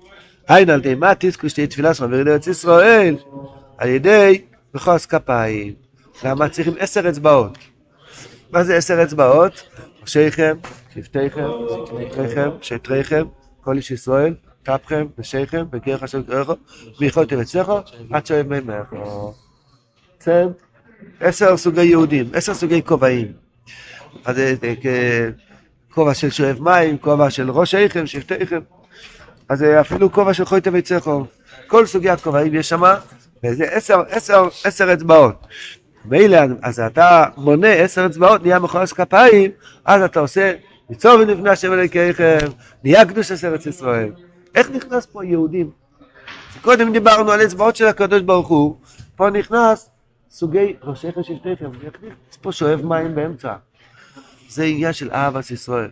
היינו 0.47 0.71
על 0.71 0.79
ידי 0.79 0.95
מה 0.95 1.13
תזכו 1.19 1.49
שתהיה 1.49 1.67
תפילה 1.67 1.93
שלך 1.93 2.05
וירד 2.11 2.27
ארץ 2.27 2.47
ישראל? 2.47 3.15
על 3.77 3.89
ידי 3.89 4.41
בכוס 4.73 5.05
כפיים. 5.05 5.84
למה 6.23 6.49
צריכים 6.49 6.73
עשר 6.79 7.09
אצבעות? 7.09 7.57
מה 8.51 8.63
זה 8.63 8.75
עשר 8.75 9.03
אצבעות? 9.03 9.69
ראשיכם, 10.01 10.57
שבטיכם, 10.93 11.47
זקניכם, 11.85 12.49
שטריכם, 12.61 13.25
כל 13.61 13.77
איש 13.77 13.91
ישראל, 13.91 14.33
טפכם, 14.63 15.07
נשיכם, 15.17 15.65
בגרך 15.69 16.03
אשר 16.03 16.21
קראך, 16.21 16.49
ויכולתם 16.99 17.39
אצלך, 17.39 17.71
עד 18.11 18.25
שאוהב 18.25 18.47
ממך. 18.61 18.87
כן? 20.19 20.47
עשר 21.19 21.57
סוגי 21.57 21.83
יהודים, 21.83 22.29
עשר 22.33 22.53
סוגי 22.53 22.81
כובעים. 22.85 23.33
אז 24.25 24.35
זה 24.35 24.55
כ- 24.81 24.85
כובע 25.93 26.13
של 26.13 26.29
שואב 26.29 26.57
מים, 26.61 26.97
כובע 26.97 27.29
של 27.29 27.51
ראש 27.51 27.75
איכם, 27.75 28.07
שבטיכם. 28.07 28.59
אז 29.49 29.59
זה 29.59 29.81
אפילו 29.81 30.11
כובע 30.11 30.33
של 30.33 30.45
חוי 30.45 30.61
תביצךו. 30.61 31.25
כל 31.67 31.85
סוגי 31.85 32.09
הכובעים 32.09 32.55
יש 32.55 32.69
שם, 32.69 32.81
וזה 33.43 33.65
עשר, 33.71 33.99
עשר, 34.09 34.47
עשר 34.63 34.93
אצבעות. 34.93 35.47
מילא, 36.07 36.39
אז 36.61 36.79
אתה 36.79 37.25
מונה 37.37 37.67
עשר 37.67 38.05
אצבעות, 38.05 38.41
נהיה 38.43 38.59
מכועס 38.59 38.93
כפיים, 38.93 39.51
אז 39.85 40.01
אתה 40.01 40.19
עושה, 40.19 40.53
ניצור 40.89 41.19
ונבנה 41.19 41.51
השם 41.51 41.73
אלוהיכם, 41.73 42.37
נהיה 42.83 43.05
קדוש 43.05 43.31
עשר 43.31 43.47
ארץ 43.47 43.65
ישראל. 43.65 44.11
איך 44.55 44.69
נכנס 44.69 45.05
פה 45.05 45.25
יהודים? 45.25 45.69
קודם 46.61 46.93
דיברנו 46.93 47.31
על 47.31 47.43
אצבעות 47.43 47.75
של 47.75 47.85
הקדוש 47.85 48.21
ברוך 48.21 48.47
הוא, 48.47 48.75
פה 49.15 49.29
נכנס 49.29 49.89
סוגי 50.31 50.75
שבטיכם, 51.21 51.71
יש 52.31 52.37
פה 52.41 52.51
שואב 52.51 52.85
מים 52.85 53.15
באמצע. 53.15 53.53
זה 54.49 54.63
עניין 54.63 54.93
של 54.93 55.11
אהבת 55.11 55.51
ישראל. 55.51 55.89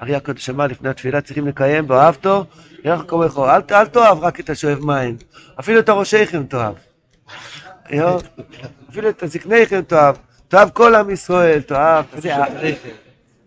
הרי 0.00 0.14
הקדוש 0.14 0.50
אמר 0.50 0.66
לפני 0.66 0.88
התפילה 0.88 1.20
צריכים 1.20 1.48
לקיים 1.48 1.84
ואהבתו, 1.88 2.44
ירח 2.84 3.04
כמוך, 3.08 3.38
אל, 3.38 3.60
אל 3.70 3.86
תאהב 3.86 4.18
רק 4.24 4.40
את 4.40 4.50
השואב 4.50 4.78
מים, 4.84 5.16
אפילו 5.60 5.80
את 5.80 5.88
הראשיכם 5.88 6.44
תאהב. 6.44 6.74
אפילו 8.90 9.08
את 9.08 9.22
הזקניכם 9.22 9.80
תאהב, 9.80 10.16
תאהב 10.48 10.70
כל 10.70 10.94
עם 10.94 11.10
ישראל, 11.10 11.60
תאהב, 11.60 12.04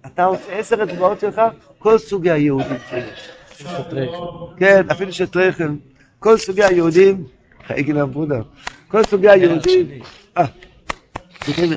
אתה 0.06 0.23
עושה 0.23 0.54
עשר 0.60 0.84
אצבעות 0.84 1.19
שלך, 1.19 1.41
כל 1.80 1.97
סוגי 1.97 2.32
היהודים. 2.32 2.77
כן, 4.58 4.89
אפילו 4.91 5.13
שטרייכם, 5.13 5.75
כל 6.19 6.38
סוגי 6.38 6.63
היהודים, 6.63 7.23
חייגן 7.67 7.97
אבודה, 7.97 8.39
כל 8.88 9.04
סוגי 9.04 9.30
היהודים, 9.30 9.88
אה, 10.38 10.45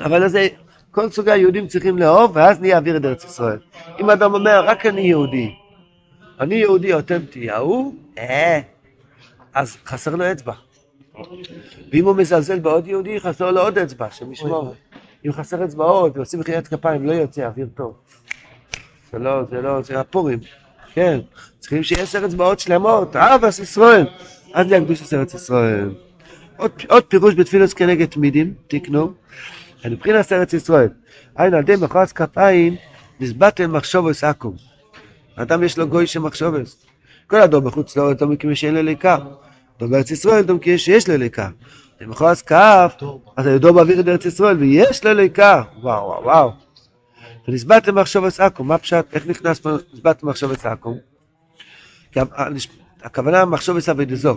אבל 0.05 0.29
זה, 0.29 0.49
כל 0.91 1.11
סוגי 1.11 1.31
היהודים 1.31 1.67
צריכים 1.67 1.99
לאהוב, 1.99 2.33
ואז 2.35 2.61
נהיה 2.61 2.79
אוויר 2.79 2.97
את 2.97 3.05
ארץ 3.05 3.25
ישראל. 3.25 3.59
אם 4.01 4.11
אדם 4.11 4.35
אומר, 4.35 4.65
רק 4.65 4.87
אני 4.87 5.01
יהודי, 5.01 5.55
אני 6.41 6.55
יהודי 6.55 6.93
אותנטי, 6.95 7.51
ההוא, 7.51 7.95
אה, 8.19 8.61
אז 9.55 9.77
חסר 9.87 10.17
לו 10.17 10.33
אצבע. 10.33 10.64
ואם 11.93 12.05
הוא 12.05 12.17
מזלזל 12.17 12.59
בעוד 12.59 12.87
יהודי, 12.87 13.21
חסר 13.21 13.51
לו 13.51 13.61
עוד 13.61 13.79
אצבע, 13.79 14.11
שמשמור. 14.11 14.75
אם 15.27 15.33
חסר 15.33 15.65
אצבעות 15.65 16.17
ועושים 16.17 16.41
מחיית 16.41 16.69
כפיים, 16.69 17.07
לא 17.07 17.13
יוצא 17.13 17.47
אוויר 17.47 17.67
טוב. 17.75 17.95
זה 19.13 19.19
לא, 19.19 19.45
זה 19.51 19.61
לא, 19.61 19.83
זה 19.83 20.01
הפורים. 20.01 20.39
כן, 20.95 21.21
צריכים 21.59 21.83
שיהיה 21.83 22.03
עשר 22.03 22.27
אצבעות 22.27 22.61
שלמות, 22.61 23.17
אהבס 23.17 23.59
ישראל. 23.59 24.07
אז 24.55 24.67
נהיה 24.67 24.81
קדוש 24.81 25.03
עשר 25.03 25.17
ארץ 25.17 25.35
ישראל. 25.35 25.95
עוד, 26.57 26.71
עוד 26.89 27.05
פירוש 27.05 27.35
בתפילוס 27.35 27.75
כנגד 27.75 28.07
תמידים, 28.07 28.55
תקנו. 28.69 29.13
מבחינת 29.91 30.33
ארץ 30.33 30.53
ישראל. 30.53 30.89
היינו 31.37 31.57
על 31.57 31.63
ידי 31.63 31.75
מחרץ 31.77 32.13
כפיים, 32.13 32.77
נסבטל 33.21 33.67
מחשובס 33.67 34.25
עכו"ם. 34.25 34.55
אדם 35.37 35.63
יש 35.63 35.79
לו 35.79 35.89
גוי 35.89 36.07
של 36.07 36.21
מחשובס. 36.21 36.87
כל 37.27 37.41
הדור 37.41 37.61
בחוץ 37.61 37.97
לארץ 37.97 38.19
דום 38.19 38.37
כמי 38.37 38.57
שאין 38.57 38.75
לו 38.75 38.83
ליקה. 38.83 39.19
בארץ 39.81 40.11
ישראל 40.11 40.43
דום 40.43 40.59
כמי 40.59 40.79
שיש 40.79 41.09
לו 41.09 41.17
ליקה. 41.17 41.49
במחרץ 42.01 42.43
כף, 42.43 42.95
אז 43.37 43.47
הידוע 43.47 43.73
באוויר 43.73 44.01
את 44.01 44.09
ארץ 44.09 44.25
ישראל, 44.25 44.57
ויש 44.57 45.05
לו 45.05 45.15
ליקה. 45.15 45.63
וואו 45.83 46.05
וואו 46.07 46.23
וואו. 46.25 46.51
ונסבט 47.49 47.89
למחשבת 47.89 48.41
עכו"ם, 48.41 48.69
מה 48.69 48.79
פשט? 48.79 49.05
איך 49.13 49.27
נכנס 49.27 49.61
פה 49.61 49.71
נסבט 49.95 50.23
למחשבת 50.23 50.67
עכו"ם? 50.67 50.97
כי 52.13 52.21
ה- 52.21 52.25
הכוונה 53.03 53.45
מחשבת 53.45 53.89
אבי 53.89 54.05
דזור. 54.05 54.37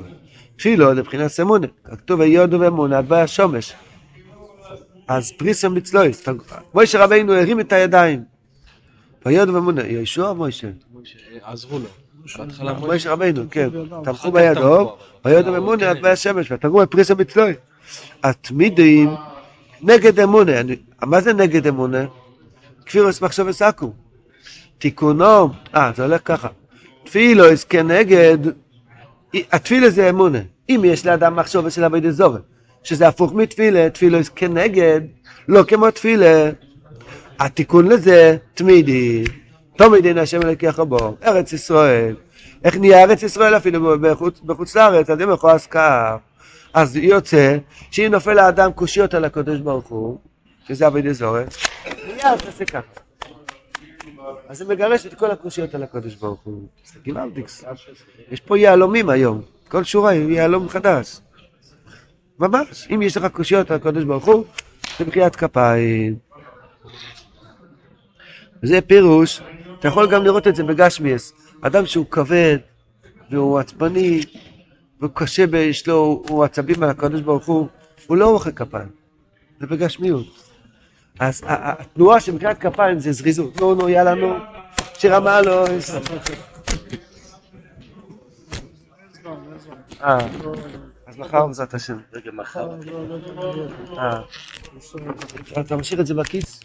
תפילו 0.56 0.94
לבחינת 0.94 1.28
סמונה, 1.28 1.68
כתוב 1.98 2.20
ויודו 2.20 2.60
ואמונה 2.60 3.02
ביה 3.02 3.28
שומש. 3.28 3.74
אז 5.08 5.32
פריסם 5.38 5.74
מצלויס, 5.74 6.28
מוישה 6.74 7.04
רבינו 7.04 7.34
הרים 7.34 7.60
את 7.60 7.72
הידיים. 7.74 8.24
ויודו 9.26 9.54
ואמונה, 9.54 9.82
יהושע 9.88 10.28
או 10.30 10.36
מוישה? 10.36 10.68
עזרו 11.44 11.80
לו. 11.80 11.86
בהתחלה 12.38 12.74
מוישה 12.74 13.12
רבינו, 13.12 13.44
כן, 13.52 13.70
תמכו 14.04 14.32
בידו, 14.32 14.98
ויודו 15.26 15.54
ואמונה 15.54 15.90
עד 15.90 16.02
ביה 16.02 16.16
שמש, 16.16 16.52
ותגרו 16.52 16.80
בפריסם 16.80 17.18
מצלוי. 17.18 17.54
התמידים 18.24 19.10
נגד 19.82 20.20
אמונה, 20.20 20.52
מה 21.02 21.22
זה 21.22 21.34
נגד 21.34 21.68
אמונה? 21.68 22.06
כפירוס 22.86 23.22
מחשבת 23.22 23.62
עכו"ם. 23.62 23.92
תיקונו, 24.78 25.50
אה, 25.76 25.92
זה 25.96 26.04
הולך 26.04 26.22
ככה. 26.26 26.48
תפילוס 27.04 27.64
כנגד, 27.64 28.38
התפילה 29.34 29.90
זה 29.90 30.10
אמונה. 30.10 30.40
אם 30.70 30.82
יש 30.86 31.06
לאדם 31.06 31.36
מחשבת 31.36 31.72
של 31.72 31.84
אבי 31.84 32.00
דזורת, 32.00 32.42
שזה 32.84 33.08
הפוך 33.08 33.34
מתפילה, 33.34 33.90
תפילוס 33.90 34.30
כנגד, 34.30 35.02
לא 35.48 35.64
כמו 35.64 35.92
תפילה. 35.92 36.50
התיקון 37.40 37.88
לזה, 37.88 38.38
תמידי. 38.54 39.24
תמיד 39.78 40.06
אין 40.06 40.18
השם 40.18 40.42
אלוקיך 40.42 40.80
בו, 40.80 41.18
ארץ 41.24 41.54
ישראל. 41.54 42.16
איך 42.64 42.78
נהיה 42.78 43.04
ארץ 43.04 43.24
ישראל 43.24 43.58
אפילו 43.58 44.00
בחוץ, 44.02 44.40
בחוץ 44.40 44.76
לארץ, 44.76 45.10
אז 45.10 45.22
אם 45.22 45.32
יכול 45.34 45.52
עסקה. 45.52 46.18
אז 46.74 46.96
יוצא 46.96 47.58
שאם 47.92 48.12
נופל 48.12 48.40
האדם 48.40 48.72
קושיות 48.72 49.14
על 49.14 49.26
הקדוש 49.26 49.60
ברוך 49.60 49.88
הוא, 49.88 50.18
שזה 50.68 50.88
אבי 50.88 51.02
דזורת, 51.02 51.56
מיד 52.08 52.38
תעשה 52.38 52.66
ככה. 52.66 53.02
אז 54.48 54.58
זה 54.58 54.66
מגרש 54.66 55.06
את 55.06 55.14
כל 55.14 55.32
הקושיות 55.32 55.76
על 55.76 55.84
הקדוש 55.84 56.16
ברוך 56.16 56.40
הוא. 56.44 56.68
זה 56.86 57.00
גוואלדיקס. 57.06 57.66
יש 58.32 58.40
פה 58.40 58.58
יהלומים 58.58 59.10
היום. 59.10 59.42
כל 59.68 59.84
שורה 59.84 60.12
היא 60.12 60.32
יהלום 60.32 60.70
חדש. 60.70 61.20
ממש. 62.40 62.88
אם 62.96 63.02
יש 63.02 63.18
לך 63.18 63.26
קושיות 63.26 63.72
על 63.72 63.78
הקדוש 63.78 64.04
ברוך 64.04 64.26
הוא, 64.26 64.46
זה 65.00 65.06
מחיית 65.06 65.36
כפיים. 65.36 66.16
וזה 68.64 68.82
פירוש, 68.82 69.42
אתה 69.80 69.88
יכול 69.88 70.12
גם 70.12 70.24
לראות 70.24 70.48
את 70.48 70.56
זה 70.56 70.64
בגשמיאס. 70.64 71.34
אדם 71.62 71.86
שהוא 71.86 72.06
כבד, 72.12 72.58
והוא 73.32 73.60
עצבני, 73.60 74.22
והוא 75.00 75.12
קשה, 75.14 75.46
יש 75.58 75.88
לו, 75.88 76.24
הוא 76.30 76.44
עצבים 76.44 76.84
על 76.84 76.90
הקדוש 76.90 77.22
ברוך 77.22 77.46
הוא, 77.46 77.68
הוא 78.08 78.18
לא 78.18 78.32
מוחא 78.32 78.52
כפיים. 78.52 78.90
זה 79.60 79.68
בגשמיות. 79.68 80.26
אז 81.20 81.42
התנועה 81.46 82.20
של 82.20 82.36
מחיית 82.36 82.58
כפיים 82.58 83.00
זה 83.00 83.12
זריזות. 83.12 83.62
נו, 83.62 83.76
נו, 83.76 83.90
יאללה, 83.90 84.16
נו. 84.16 84.34
שיר 84.94 85.16
המעלוס. 85.16 85.92
אה, 90.04 90.18
אז 91.08 91.18
מחר 91.18 91.48
בעזרת 91.48 91.74
השם. 91.74 91.98
רגע, 92.14 92.32
מחר. 92.32 92.70
אה, 93.98 94.22
אתה 95.62 95.76
משאיר 95.76 96.02
את 96.02 96.08
זה 96.08 96.14
בכיס? 96.14 96.60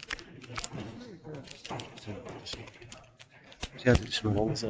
שיהיה, 3.83 3.95
תשמע. 3.95 4.31